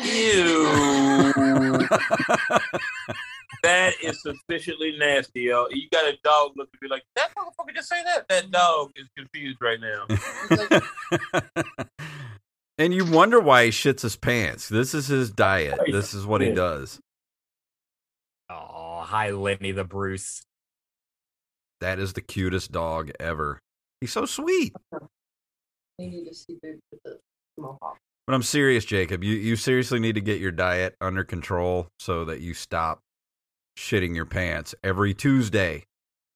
[0.02, 0.81] Ew.
[3.62, 5.66] that is sufficiently nasty, yo.
[5.70, 8.26] You got a dog look to be like, that motherfucker just say that.
[8.28, 10.06] That dog is confused right now.
[12.78, 14.68] and you wonder why he shits his pants.
[14.68, 15.78] This is his diet.
[15.86, 16.98] This is what he does.
[18.50, 20.42] Oh, hi, Lenny the Bruce.
[21.80, 23.58] That is the cutest dog ever.
[24.00, 24.74] He's so sweet.
[25.98, 27.18] You need to see big with the
[27.58, 27.98] mohawk.
[28.26, 29.24] But I'm serious, Jacob.
[29.24, 33.00] You you seriously need to get your diet under control so that you stop
[33.76, 35.84] shitting your pants every Tuesday.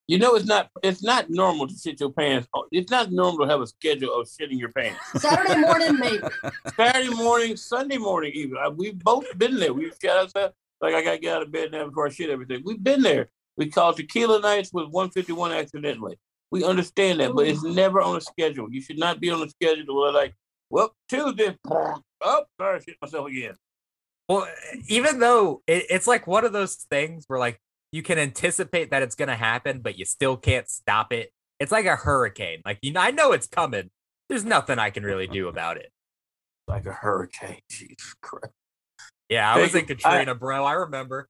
[0.08, 2.48] You know, it's not it's not normal to shit your pants.
[2.72, 4.98] It's not normal to have a schedule of shitting your pants.
[5.16, 6.22] Saturday morning, maybe.
[6.76, 8.56] Saturday morning, Sunday morning, even.
[8.56, 9.72] Uh, We've both been there.
[9.72, 10.54] We've shot ourselves.
[10.80, 12.62] Like, I got to get out of bed now before I shit everything.
[12.64, 13.28] We've been there.
[13.56, 16.18] We call tequila nights with 151 accidentally.
[16.50, 18.70] We understand that, but it's never on a schedule.
[18.70, 20.34] You should not be on a schedule where, like,
[20.70, 23.54] well, Tuesday, oh, sorry, I shit myself again.
[24.28, 24.48] Well,
[24.88, 27.60] even though it, it's like one of those things where like
[27.92, 31.32] you can anticipate that it's going to happen, but you still can't stop it.
[31.60, 32.60] It's like a hurricane.
[32.64, 33.90] Like you know, I know it's coming.
[34.28, 35.90] There's nothing I can really do about it.
[36.66, 37.60] Like a hurricane.
[37.70, 38.52] Jesus Christ.
[39.28, 40.64] Yeah, I was in Jacob, I- Katrina, bro.
[40.64, 41.28] I remember.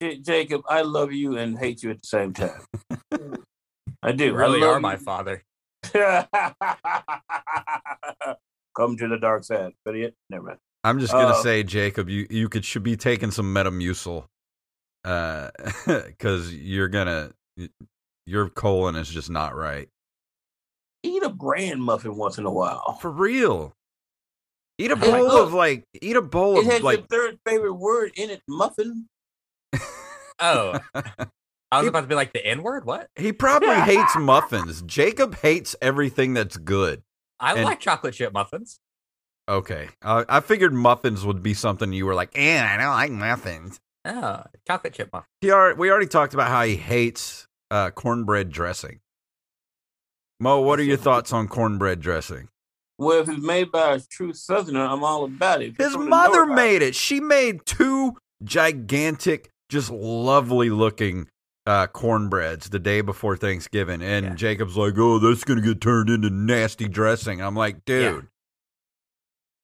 [0.00, 2.60] Jacob, I love you and hate you at the same time.
[4.02, 4.26] I do.
[4.26, 5.42] You really I love are my father.
[8.76, 9.72] Come to the dark side.
[9.86, 10.58] It, never mind.
[10.84, 14.24] I'm just gonna Uh, say, Jacob, you you could should be taking some Metamucil,
[15.04, 15.50] uh,
[15.86, 17.32] because you're gonna
[18.26, 19.88] your colon is just not right
[21.02, 22.98] Eat a bran muffin once in a while.
[23.00, 23.72] for real.
[24.78, 25.40] Eat a Oh bowl God.
[25.42, 26.98] of like eat a bowl It of has like.
[26.98, 29.08] your third favorite word in it, muffin.
[30.38, 30.78] Oh,
[31.76, 32.84] I was about to be like the N word.
[32.84, 33.08] What?
[33.16, 34.82] he probably hates muffins.
[34.82, 37.02] Jacob hates everything that's good.
[37.40, 38.80] I And- like chocolate chip muffins.
[39.48, 43.12] Okay, uh, I figured muffins would be something you were like, eh, I don't like
[43.12, 43.78] muffins.
[44.04, 45.28] Oh, chocolate chip muffins.
[45.40, 48.98] He already, we already talked about how he hates uh, cornbread dressing.
[50.40, 52.48] Mo, what are your thoughts on cornbread dressing?
[52.98, 55.76] Well, if it's made by a true Southerner, I'm all about it.
[55.76, 56.94] His it's from the mother north, made it.
[56.96, 61.28] She made two gigantic, just lovely looking
[61.66, 64.02] uh, cornbreads the day before Thanksgiving.
[64.02, 64.34] And Yeah.
[64.34, 67.40] Jacob's like, oh, that's going to get turned into nasty dressing.
[67.42, 68.28] I'm like, dude.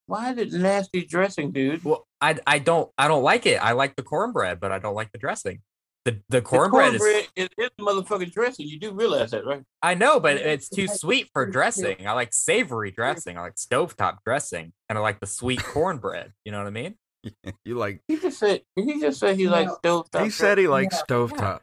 [0.06, 1.84] Why did nasty dressing, dude?
[1.84, 3.56] Well, I I don't I don't like it.
[3.62, 5.60] I like the cornbread, but I don't like the dressing.
[6.04, 8.66] The the The cornbread, is cornbread is, is motherfucking dressing.
[8.66, 9.62] You do realize that, right?
[9.80, 12.06] I know, but it's too sweet for dressing.
[12.06, 13.38] I like savory dressing.
[13.38, 16.32] I like stovetop dressing, and I like the sweet cornbread.
[16.44, 16.96] You know what I mean?
[17.64, 18.62] You like, He just said.
[18.74, 19.52] He just say he No.
[19.52, 20.24] likes stovetop?
[20.24, 21.02] he said he likes Yeah.
[21.16, 21.60] stovetop.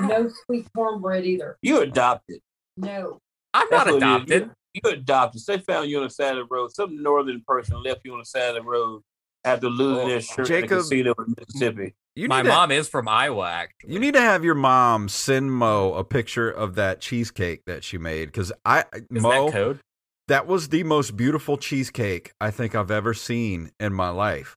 [0.00, 1.58] No sweet cornbread either.
[1.62, 2.40] you adopted.
[2.76, 3.20] No.
[3.52, 4.02] I'm That's not what it is.
[4.02, 4.50] adopted.
[4.74, 5.42] You, you adopted.
[5.46, 6.72] They found you on the side of the road.
[6.72, 9.02] Some northern person left you on the side of the road
[9.44, 11.94] after losing Oh, their shirt Jacob- in the casino in Mississippi.
[12.14, 13.92] You My to- mom is from Iowa, actually.
[13.94, 17.96] You need to have your mom send Mo a picture of that cheesecake that she
[17.98, 19.80] made because I is Mo that code?
[20.28, 24.56] that was the most beautiful cheesecake I think I've ever seen in my life.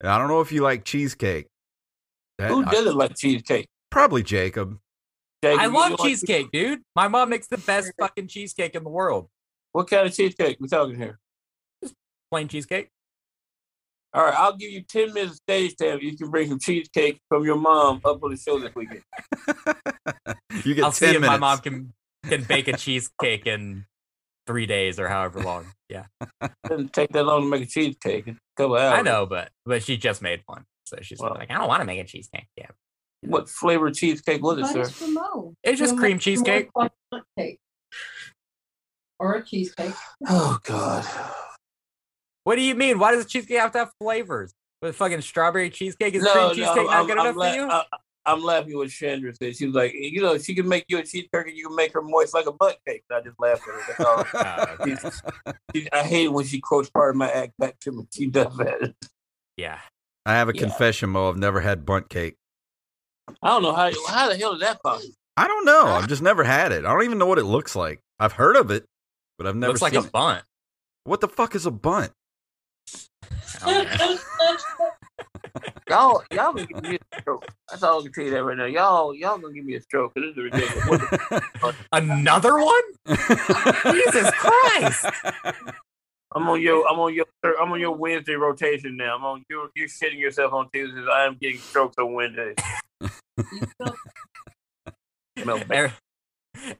[0.00, 1.46] And I don't know if you like cheesecake.
[2.38, 3.68] That- Who I- doesn't like cheesecake?
[4.00, 4.78] Probably Jacob.
[5.44, 6.80] Jacob, I love don't like- cheesecake, dude.
[6.96, 9.28] My mom makes the best fucking cheesecake in the world.
[9.72, 11.18] What kind of cheesecake we talking here?
[11.82, 11.94] Just
[12.30, 12.88] plain cheesecake.
[14.12, 15.98] All right, I'll give you ten minutes stage time.
[16.00, 19.02] You can bring some cheesecake from your mom up on the show this weekend.
[20.64, 21.92] You get I'll see ten if my mom can
[22.28, 23.86] can bake a cheesecake in
[24.46, 25.66] three days or however long.
[25.88, 26.06] Yeah,
[26.68, 28.24] Doesn't take that long to make a cheesecake.
[28.26, 28.98] It's a couple hours.
[28.98, 31.34] I know, but but she just made one, so she's Well.
[31.38, 32.48] like, I don't want to make a cheesecake.
[32.56, 32.66] Yeah,
[33.22, 34.80] What flavor cheesecake was it, sir?
[34.80, 35.54] it's for Mo.
[35.62, 36.70] It's just You'll cream cheesecake.
[36.74, 37.58] you'll make a cake.
[39.18, 39.94] Or a cheesecake.
[40.28, 41.04] Oh God.
[42.44, 42.98] what do you mean?
[42.98, 44.52] Why does a cheesecake have to have flavors?
[44.80, 47.50] With fucking strawberry cheesecake is no, cream no, cheesecake not I'm, good I'm enough la-
[47.50, 47.68] for you?
[47.70, 47.84] I,
[48.24, 49.54] I'm laughing what Chandra said.
[49.56, 51.92] She was like, you know, she can make you a cheesecake and you can make
[51.92, 53.02] her moist like a butt cake.
[53.10, 54.24] And I just laughed at her.
[54.24, 55.22] That's.
[55.22, 55.50] Oh, okay.
[55.74, 58.04] She- I hate it when she quotes part of my act back to me.
[58.10, 58.94] She does that.
[59.58, 59.78] yeah,
[60.24, 60.60] I have a Yeah.
[60.62, 61.28] confession, Mo.
[61.28, 62.36] I've never had Bundt cake.
[63.42, 65.14] I don't know how how the hell is that possible?
[65.36, 65.86] I don't know.
[65.86, 66.84] I've just never had it.
[66.84, 68.00] I don't even know what it looks like.
[68.18, 68.84] I've heard of it,
[69.38, 70.12] but I've never looks like seen a it.
[70.12, 70.44] Bundt.
[71.04, 72.12] What the fuck is a Bundt?
[73.64, 74.18] I don't know.
[75.88, 77.44] Y'all, y'all gonna give me a stroke.
[77.68, 78.66] That's all I can tell you that right now.
[78.66, 80.12] Y'all, y'all gonna give me a stroke.
[80.14, 80.86] This is ridiculous.
[80.86, 82.82] What the- Another one?
[83.92, 85.06] Jesus Christ!
[86.34, 87.26] I'm on your, I'm on your,
[87.60, 89.16] I'm on your Wednesday rotation now.
[89.16, 89.68] I'm on you.
[89.74, 91.06] You're shitting yourself on Tuesdays.
[91.12, 92.56] I am getting strokes on Wednesdays.
[93.52, 93.94] You still-
[95.38, 95.92] Smell bad.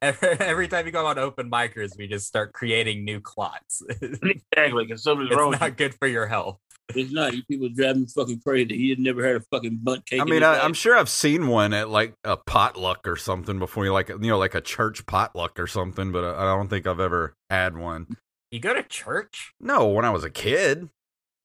[0.02, 3.82] Every, every, every time you go on open micers, we just start creating new clots.
[3.88, 5.50] it's Exactly, because something's wrong.
[5.50, 6.58] with not good for your health.
[6.94, 7.32] It's not.
[7.34, 8.76] You people drive me fucking crazy.
[8.76, 10.20] He had never had a fucking Bundt cake.
[10.20, 13.84] I mean, I, I'm sure I've seen one at like a potluck or something before.
[13.84, 16.10] You like, you know, like a church potluck or something.
[16.12, 18.08] But I I don't think I've ever had one.
[18.50, 19.52] You go to church?
[19.60, 20.88] No, when I was a kid.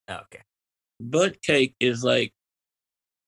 [0.08, 0.42] Oh, okay.
[1.00, 2.32] butt cake is like,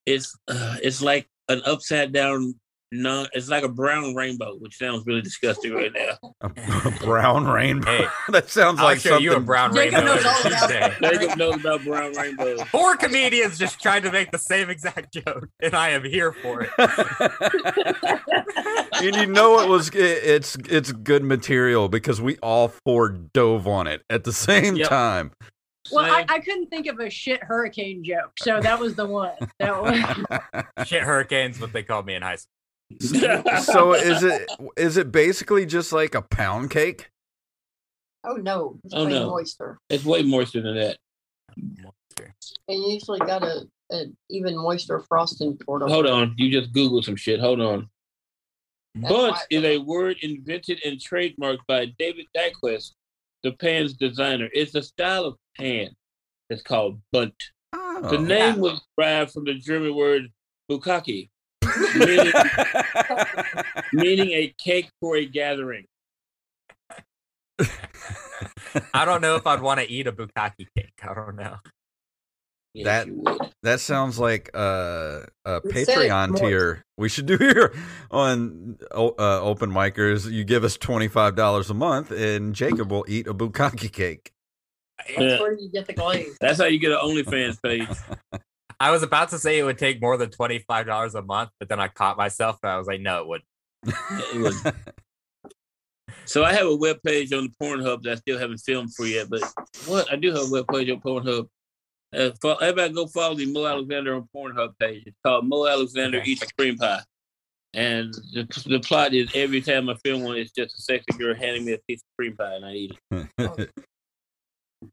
[0.07, 2.55] it's, uh, it's like an upside down.
[2.91, 6.35] No, it's like a brown rainbow, which sounds really disgusting right now.
[6.87, 7.85] A brown rainbow.
[7.91, 9.25] Hey, that sounds I'll like show something.
[9.25, 12.63] you a brown Jacob rainbow knows all about Jacob knows about brown rainbows.
[12.71, 16.63] Four comedians just tried to make the same exact joke, and I am here for
[16.63, 16.71] it.
[18.95, 23.67] and you know it was it, it's it's good material because we all four dove
[23.67, 24.89] on it at the same Yep.
[24.89, 25.31] time.
[25.91, 29.33] Well, I, I couldn't think of a shit hurricane joke, so that was the one.
[29.59, 32.53] That was, Shit hurricanes, what they called me in high school.
[33.01, 37.11] so is it is it basically just like a pound cake?
[38.25, 39.31] Oh no, it's Oh, plain no.
[39.31, 39.79] moister.
[39.91, 40.97] it's way moister than that.
[41.57, 45.93] And you usually got a, a even moister frosting poured over.
[45.93, 47.41] Hold on, you just Google some shit.
[47.41, 47.89] Hold on.
[48.95, 52.93] That's Bundt is a word invented and trademarked by David Dalquist,
[53.45, 54.49] the pan's designer.
[54.53, 55.91] It's a style of pan
[56.49, 57.35] that's called Bundt.
[57.73, 58.09] Oh.
[58.11, 60.29] The name was derived from the German word
[60.71, 61.29] bukkake,
[61.97, 62.33] meaning,
[63.93, 65.85] meaning a cake for a gathering.
[68.95, 70.93] I don't know if I'd want to eat a bukkake cake.
[71.03, 71.57] I don't know.
[72.75, 73.25] Yes, That- you
[73.65, 76.85] that sounds like uh, a It said Patreon tier.
[76.97, 77.75] We should do here
[78.11, 80.31] on uh, open micers.
[80.31, 84.31] You give us twenty five dollars a month, and Jacob will eat a bukkake cake.
[85.11, 85.21] Yeah.
[85.21, 86.37] That's where you get the glaze.
[86.41, 87.89] That's how you get an OnlyFans page.
[88.81, 91.51] I was about to say it would take more than twenty five dollars a month,
[91.59, 93.49] but then I caught myself and I was like, no, it wouldn't.
[94.35, 94.75] It would.
[96.25, 99.07] So I have a web page on the Pornhub that I still haven't filmed for
[99.07, 99.43] yet, but
[99.87, 101.49] what I do have a web page on Pornhub.
[102.15, 105.05] Uh, fo- everybody go follow the Mo Alexander on Pornhub page.
[105.07, 106.31] It's called Mo Alexander Okay.
[106.33, 107.01] Eats a Cream Pie.
[107.75, 111.35] And the, the plot is every time I film one, it's just a sexy girl
[111.35, 113.71] handing me a piece of cream pie and I eat it.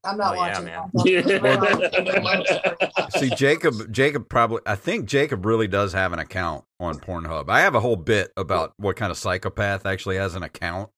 [0.03, 0.59] I'm not Oh, yeah,
[0.93, 1.43] watching.
[1.43, 3.09] man.
[3.17, 7.49] See, Jacob, Jacob probably, I think Jacob really does have an account on Pornhub.
[7.49, 10.89] I have a whole bit about what kind of psychopath actually has an account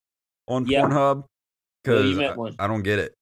[0.47, 0.81] on Yeah.
[0.83, 1.25] Pornhub
[1.83, 2.55] because met I.
[2.59, 3.13] I don't get it.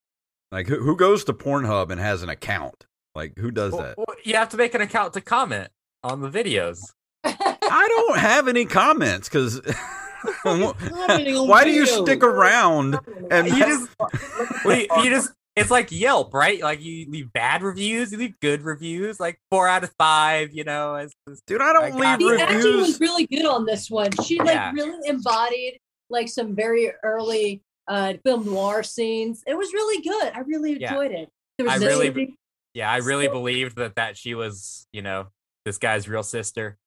[0.51, 2.85] Like, who, who goes to Pornhub and has an account?
[3.15, 3.97] Like, who does Well, that?
[3.97, 5.69] well, you have to make an account to comment
[6.03, 6.77] on the videos.
[7.23, 9.59] I don't have any comments because
[10.43, 12.99] why do you stick around
[13.31, 13.89] and You just,
[14.63, 16.61] well, you, you just, it's like Yelp, right?
[16.61, 20.53] Like you leave bad reviews, you leave good reviews, like four out of five.
[20.53, 21.61] You know, as, as dude?
[21.61, 24.11] I don't I got leave the acting was really good on this one.
[24.23, 24.71] She like Yeah.
[24.73, 25.79] really embodied
[26.09, 29.43] like some very early uh film noir scenes.
[29.47, 30.33] It was really good.
[30.33, 30.89] I really Yeah.
[30.89, 31.29] enjoyed it.
[31.57, 32.35] There was I this- really-
[32.73, 35.27] yeah, I really believed that that she was, you know,
[35.63, 36.77] this guy's real sister.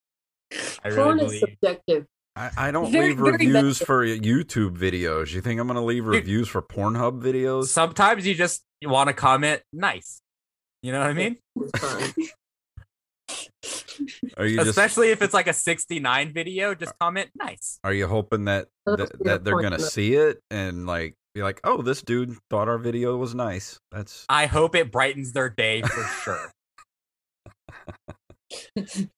[0.52, 1.40] I Porn really is believe.
[1.62, 2.06] subjective.
[2.38, 3.86] I, I don't Very, leave very reviews bad.
[3.86, 5.32] for YouTube videos.
[5.32, 7.64] You think I'm going to leave reviews for Pornhub videos?
[7.64, 10.22] Sometimes you just want to comment nice.
[10.82, 11.36] You know what I mean?
[11.56, 12.32] It's.
[14.36, 17.80] Are you just Especially if it's like a 69 video, just comment nice.
[17.82, 21.60] are you hoping that that, that they're going to see it and like be like,
[21.64, 25.82] "Oh, this dude thought our video was nice." That's I hope it brightens their day
[25.82, 26.52] for sure.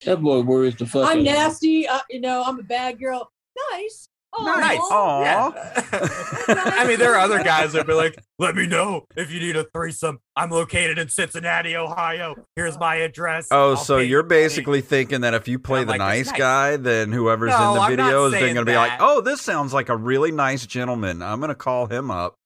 [0.04, 1.30] That boy worries the fuck out I'm of me.
[1.30, 1.86] nasty.
[1.88, 3.30] Uh, you know, I'm a bad girl.
[3.72, 4.08] nice.
[4.32, 4.78] Oh, Nice.
[4.78, 5.22] Aw.
[5.22, 6.72] Yeah.
[6.76, 9.56] I mean, there are other guys that be like, "Let me know if you need
[9.56, 10.20] a threesome.
[10.36, 12.36] I'm located in Cincinnati, Ohio.
[12.54, 15.82] Here's my address." Oh, I'll so you you're money." basically thinking that if you play
[15.82, 16.38] the like, nice, nice.
[16.38, 19.20] guy, then whoever's No, in the I'm not videos, they're going to be like, "Oh,
[19.20, 21.22] this sounds like a really nice gentleman.
[21.22, 22.36] I'm going to call him up.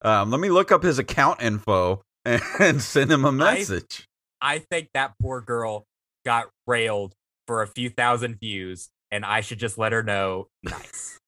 [0.00, 4.08] Um, let me look up his account info and send him a message."
[4.40, 5.84] I think that poor girl
[6.24, 7.14] got railed
[7.46, 10.48] for a few thousand views, and I should just let her know.
[10.62, 11.20] Nice.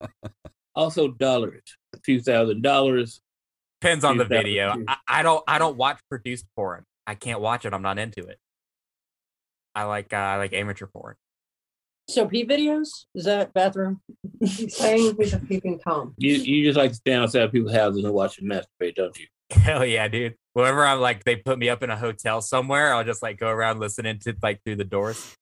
[0.74, 3.20] Also, dollars, a few thousand dollars.
[3.80, 4.76] Depends on the video.
[4.86, 5.42] I, I don't.
[5.48, 6.84] I don't watch produced porn.
[7.04, 7.74] I can't watch it.
[7.74, 8.38] I'm not into it.
[9.74, 10.12] I like.
[10.12, 11.16] Uh, I like amateur porn.
[12.08, 12.88] So pee videos?
[13.14, 14.00] Is that bathroom?
[14.76, 16.14] Playing with a peeping tom.
[16.16, 19.26] You you just like to stand outside people's houses and watch them masturbate, don't you?
[19.50, 20.34] Hell yeah, dude.
[20.54, 23.48] Whenever I'm like, they put me up in a hotel somewhere, I'll just like go
[23.48, 25.36] around listening to like through the doors,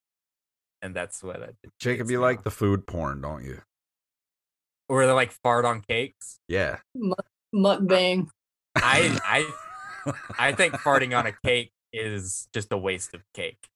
[0.82, 1.70] and that's what I did.
[1.78, 3.60] Jacob, you like the food porn, don't you?
[4.88, 6.40] Or they like fart on cakes.
[6.48, 6.78] Yeah.
[7.54, 8.28] Mukbang.
[8.76, 13.68] I I I think farting on a cake is just a waste of cake.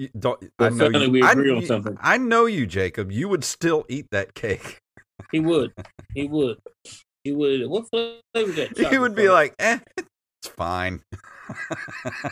[0.00, 1.98] You don't, I know finally you, we I, agree on something.
[2.00, 3.12] I know you, Jacob.
[3.12, 4.78] You would still eat that cake.
[5.30, 5.72] He would.
[6.14, 6.56] He would.
[7.22, 7.68] He would.
[7.68, 8.78] What flavor is that?
[8.90, 9.32] he would be flavor?
[9.34, 11.02] like, "Eh, it's fine."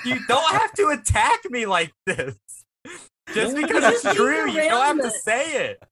[0.07, 2.37] You don't have to attack me like this.
[3.35, 5.23] Just No, because just it's true, you don't have to it.
[5.23, 5.83] say it.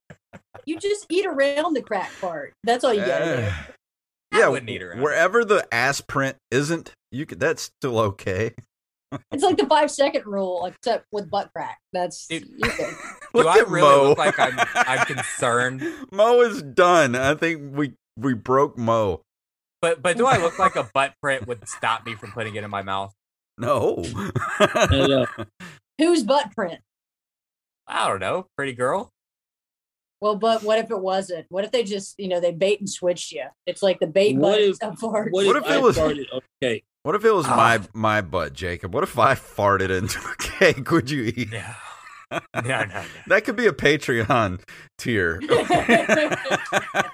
[0.64, 2.54] You just eat around the crack part.
[2.64, 3.42] That's all you gotta do.
[3.42, 3.52] Eh.
[4.32, 5.02] I yeah, wouldn't eat around it.
[5.02, 7.38] wherever the ass print isn't, you could.
[7.38, 8.54] That's still okay.
[9.32, 11.78] It's like the five second rule, except with butt crack.
[11.92, 12.46] That's Dude.
[12.48, 12.70] you.
[13.34, 14.02] Do I really Mo.
[14.10, 15.82] look like I'm I'm concerned?
[16.12, 17.14] Mo is done.
[17.14, 19.22] I think we we broke Mo.
[19.82, 22.64] But but do I look like a butt print would stop me from putting it
[22.64, 23.12] in my mouth?
[23.58, 24.02] No.
[24.60, 25.26] And, uh,
[25.98, 26.80] Whose butt print?
[27.86, 29.10] I don't know, pretty girl.
[30.20, 31.46] Well, but what if it wasn't?
[31.50, 33.44] What if they just, you know, they bait and switched you?
[33.66, 35.98] It's like the bait What button if- stuff for what, What if, if it was-
[35.98, 36.84] farted on cake?
[37.06, 37.56] What if it was Ah.
[37.56, 38.92] my my butt, Jacob?
[38.92, 40.90] What if I farted into a cake?
[40.90, 41.48] Would you eat?
[41.52, 41.74] Yeah.
[42.32, 43.04] No, no, no.
[43.28, 44.60] That could be a Patreon
[44.98, 45.38] tier.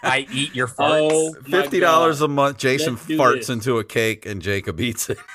[0.03, 1.11] I eat your farts.
[1.13, 2.57] Oh, my Fifty dollars a month.
[2.59, 3.49] Jason farts this.
[3.51, 5.19] into a cake and Jacob eats it.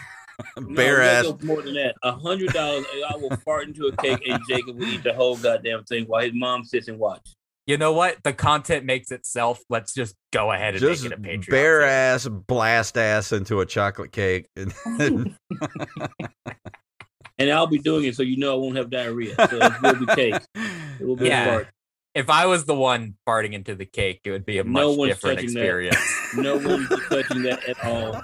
[0.56, 1.26] No, Bare ass.
[1.42, 2.86] More than that, a hundred dollars.
[3.10, 6.22] I will fart into a cake, and Jacob will eat the whole goddamn thing while
[6.22, 7.28] his mom sits and watch.
[7.68, 8.24] You know what?
[8.24, 9.62] The content makes itself.
[9.70, 11.50] Let's just go ahead and Just make it a Patreon.
[11.50, 11.90] bare thing.
[11.90, 14.48] ass, blast ass into a chocolate cake.
[14.56, 15.36] And,
[17.40, 19.36] And I'll be doing it so you know I won't have diarrhea.
[19.36, 20.42] So it will be cake.
[21.00, 21.46] It will be Yeah.
[21.46, 21.68] fart.
[22.16, 24.98] If I was the one farting into the cake, it would be a No much
[24.98, 25.60] one's different touching that.
[25.60, 26.14] experience.
[26.36, 28.24] No one's touching that at all.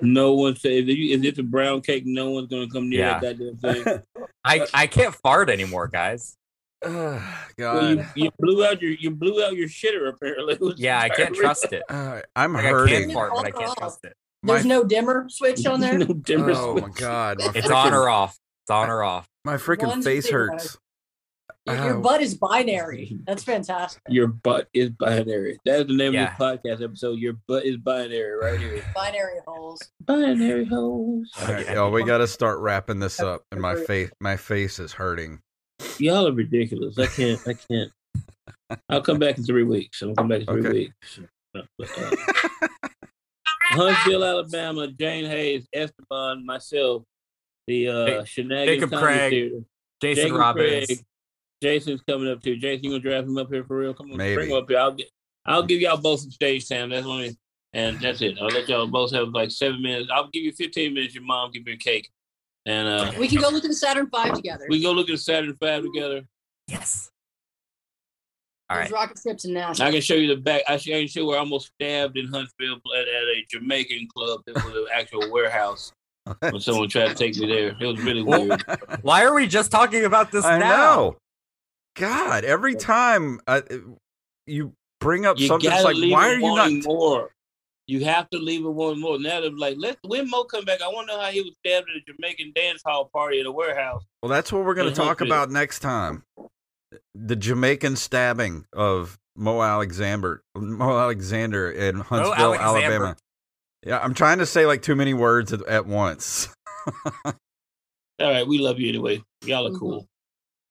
[0.00, 3.00] No one say if, you, if it's a brown cake, no one's gonna come near
[3.00, 3.18] Yeah.
[3.18, 4.02] that goddamn thing.
[4.44, 6.36] I, I can't fart anymore, guys.
[7.58, 7.58] God.
[7.58, 10.74] Well, you, you blew out your you blew out your shitter apparently.
[10.76, 11.82] Yeah, I can't trust it.
[11.88, 13.12] Uh, I'm Like, I can hurting.
[13.12, 14.14] fart, but I can't trust it.
[14.42, 15.96] My, There's no dimmer switch on there.
[15.98, 17.38] no dimmer oh my god.
[17.38, 18.36] My It's freaking- on or off.
[18.64, 19.26] It's on or off.
[19.44, 20.50] My freaking One's face zero.
[20.52, 20.78] hurts.
[21.66, 22.00] Your, your Ow.
[22.02, 23.16] butt is binary.
[23.26, 24.02] That's fantastic.
[24.10, 25.58] Your butt is binary.
[25.64, 26.24] That is the name Yeah.
[26.38, 27.18] of this podcast episode.
[27.18, 28.84] Your butt is binary right here.
[28.94, 29.80] Binary holes.
[30.02, 31.30] Binary holes.
[31.40, 34.78] All right, y'all, we got to start wrapping this up, and my face, my face
[34.78, 35.40] is hurting.
[35.98, 36.98] Y'all are ridiculous.
[36.98, 37.40] I can't.
[37.46, 37.90] I can't.
[38.88, 40.02] I'll come back in three weeks.
[40.02, 40.72] I'll come back in three Okay.
[40.72, 41.20] weeks.
[41.54, 42.10] Uh,
[43.70, 44.88] Huntsville, Alabama.
[44.88, 47.04] Jane Hayes, Esteban, myself,
[47.66, 49.64] the uh, Jacob Shenanigans Comedy Craig, Theater.
[50.00, 50.86] Jason Jacob Robbins.
[50.86, 50.98] Craig.
[51.62, 52.56] Jason's coming up too.
[52.56, 53.94] Jason, you gonna drive him up here for real?
[53.94, 54.34] Come on, Maybe.
[54.34, 54.78] bring him up here.
[54.78, 55.06] I'll get.
[55.46, 56.90] I'll give y'all both some stage time.
[56.90, 57.36] That's only,
[57.72, 58.36] and that's it.
[58.40, 60.10] I'll let y'all both have like seven minutes.
[60.12, 61.14] I'll give you fifteen minutes.
[61.14, 62.10] Your mom give you a cake,
[62.66, 64.66] and uh, We can go look at the Saturn V together.
[64.68, 66.22] we go look at the Saturn Five together.
[66.68, 67.10] Yes.
[68.70, 69.00] All There's right.
[69.00, 69.86] rocket ships in Nashville.
[69.86, 70.62] I can show you the back.
[70.66, 74.40] I can show you where I almost stabbed in Huntsville at, at a Jamaican club.
[74.46, 75.92] It was an actual warehouse
[76.40, 77.76] when someone tried to take me there.
[77.78, 78.62] It was really weird.
[79.02, 80.66] Why are we just talking about this I now?
[80.68, 81.16] know.
[81.96, 83.60] God, every time uh,
[84.46, 86.70] you bring up You something, it's like, why are you not?
[86.86, 87.30] more?
[87.86, 89.18] You have to leave it one more.
[89.18, 90.80] Now they're like, let when Mo come back.
[90.80, 93.46] I want to know how he was stabbed at a Jamaican dance hall party at
[93.46, 94.02] a warehouse.
[94.22, 95.26] Well, that's what we're going to talk Huntsville.
[95.28, 96.22] about next time.
[97.14, 102.78] The Jamaican stabbing of Mo Alexander, Mo Alexander in Huntsville, Alexander.
[102.94, 103.16] Alabama.
[103.84, 106.48] Yeah, I'm trying to say like too many words at, at once.
[107.26, 107.32] All
[108.20, 109.22] right, we love you anyway.
[109.44, 109.78] Y'all are Mhm.
[109.78, 110.06] cool.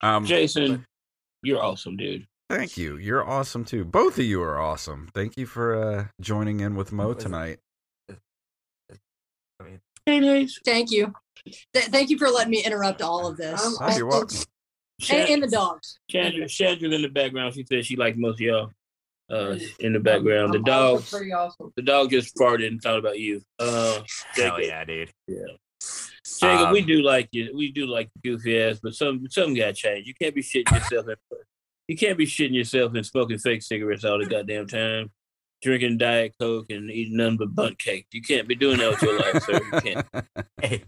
[0.01, 0.85] Um, Jason,
[1.43, 2.25] you're awesome, dude.
[2.49, 2.97] Thank you.
[2.97, 3.85] You're awesome too.
[3.85, 5.09] Both of you are awesome.
[5.13, 7.59] Thank you for uh, joining in with Mo tonight.
[10.05, 10.59] Hey, Hayes.
[10.65, 11.13] Thank you.
[11.73, 13.77] Th- thank you for letting me interrupt all of this.
[13.79, 14.37] Oh, you're welcome.
[15.09, 15.99] and, and the dogs.
[16.09, 17.53] Chandra, Chandra's in the background.
[17.53, 18.71] She said she likes most of y'all.
[19.31, 21.01] Uh, in the background, the dog,
[21.33, 21.71] awesome.
[21.77, 23.41] the dog just farted and thought about you.
[23.57, 24.01] Uh,
[24.33, 25.11] Hell Jacob, yeah, dude.
[26.39, 27.51] Jacob, we Um, do like you.
[27.55, 30.07] We do like goofy ass, but some some got to change.
[30.07, 31.07] You can't be shitting yourself.
[31.93, 35.11] In, you can't be shitting yourself and smoking fake cigarettes all the goddamn time,
[35.61, 38.07] drinking diet coke and eating nothing but Bundt cake.
[38.11, 39.59] You can't be doing that with your life, sir.
[39.71, 40.07] You can't.
[40.61, 40.83] Hey,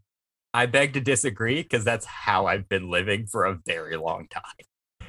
[0.54, 4.44] I beg to disagree because that's how I've been living for a very long time.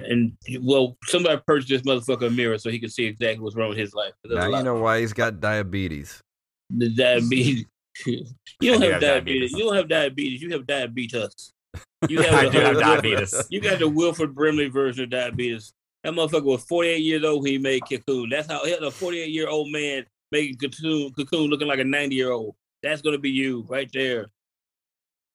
[0.00, 3.68] And well, somebody purchased this motherfucker a mirror so he can see exactly what's wrong
[3.68, 4.12] with his life.
[4.24, 6.20] Now you know why he's got diabetes.
[6.68, 7.64] the diabetes.
[8.06, 8.24] you
[8.60, 9.52] don't I do have have diabetes.
[9.52, 9.52] diabetes.
[9.52, 10.42] You don't have diabetes.
[10.42, 11.52] You have diabetes.
[12.08, 13.34] You I do have diabetes.
[13.50, 15.72] You got the Wilford Brimley version of diabetes.
[16.06, 18.28] That motherfucker was 48 years old when he made Cocoon.
[18.28, 21.84] That's how he had a 48 year old man making Cocoon, Cocoon looking like a
[21.84, 22.54] 90 year old.
[22.80, 24.28] That's gonna be you right there.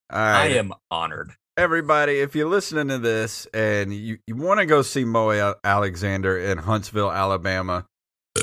[0.10, 1.34] All I am honored.
[1.58, 6.40] Everybody, if you're listening to this and you, you want to go see Mo Alexander
[6.40, 7.86] in Huntsville, Alabama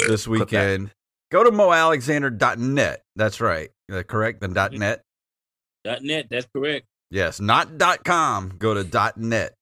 [0.07, 0.91] this weekend,
[1.33, 3.03] go to moalexander.net.
[3.17, 3.71] That's right.
[4.07, 4.43] Correct?
[4.43, 4.81] The dot mm-hmm.
[4.81, 5.03] .net?
[5.83, 6.27] Dot net.
[6.31, 6.85] That's correct.
[7.11, 8.53] Yes, not dot .com.
[8.59, 9.55] Go to dot .net.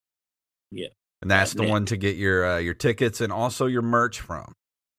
[0.73, 0.89] Yeah.
[1.23, 4.53] And that's the one to get your uh, your tickets and also your merch from.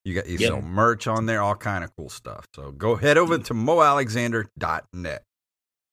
[0.04, 0.48] You got you Yep.
[0.50, 2.46] sell merch on there, all kind of cool stuff.
[2.56, 5.24] So go head over to moalexander.net.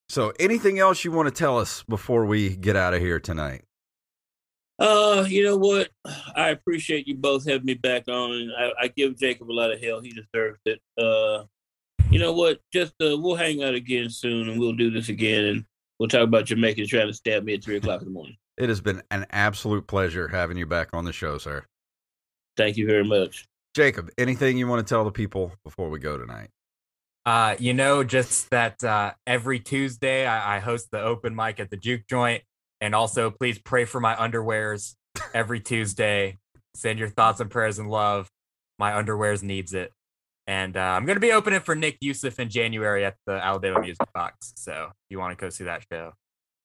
[0.09, 3.64] So anything else you want to tell us before we get out of here tonight?
[4.79, 5.89] Uh, you know what?
[6.35, 8.51] I appreciate you both having me back on.
[8.59, 10.01] I, I give Jacob a lot of hell.
[10.01, 10.81] He deserves it.
[10.99, 11.45] Uh,
[12.11, 12.61] you know what?
[12.72, 15.64] Just uh, we'll hang out again soon, and we'll do this again, and
[15.99, 18.37] we'll talk about Jamaicans trying to stab me at three o'clock in the morning.
[18.57, 21.65] It has been an absolute pleasure having you back on the show, sir.
[22.57, 23.47] Thank you very much.
[23.75, 26.51] Jacob, anything you want to tell the people before we go tonight?
[27.27, 31.71] Uh, you know, just that uh, every Tuesday I, I host the open mic at
[31.71, 32.43] the Juke Joint,
[32.81, 34.95] and also please pray for my underwears
[35.33, 36.39] every Tuesday.
[36.77, 38.29] Send your thoughts and prayers and love.
[38.79, 39.91] My underwears needs it,
[40.47, 44.07] and uh, I'm gonna be opening for Nick Yusuf in January at the Alabama Music
[44.13, 44.53] Box.
[44.57, 46.13] So if you want to go see that show,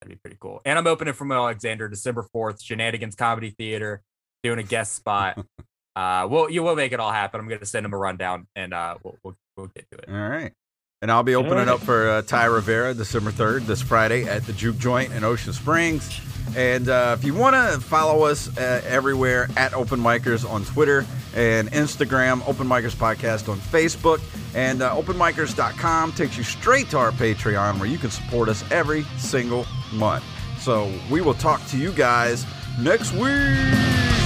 [0.01, 0.61] that'd be pretty cool.
[0.65, 4.01] And I'm opening for Alexander December 4th, Shenanigans Comedy Theater,
[4.43, 5.43] doing a guest spot.
[5.95, 7.39] uh, we'll you will make it all happen.
[7.39, 10.09] I'm gonna send him a rundown, and uh, we'll we'll, we'll get to it.
[10.09, 10.53] All right.
[11.01, 11.67] And I'll be opening right.
[11.69, 15.53] up for uh, Ty Rivera December 3rd, this Friday at the Juke Joint in Ocean
[15.53, 16.19] Springs.
[16.57, 21.05] And uh, if you want to follow us uh, everywhere at Open Micers on Twitter
[21.33, 24.19] and Instagram, Open Micers Podcast on Facebook,
[24.53, 29.03] and uh, openmicers.com takes you straight to our Patreon where you can support us every
[29.17, 30.25] single month.
[30.59, 32.45] So we will talk to you guys
[32.77, 34.18] next week.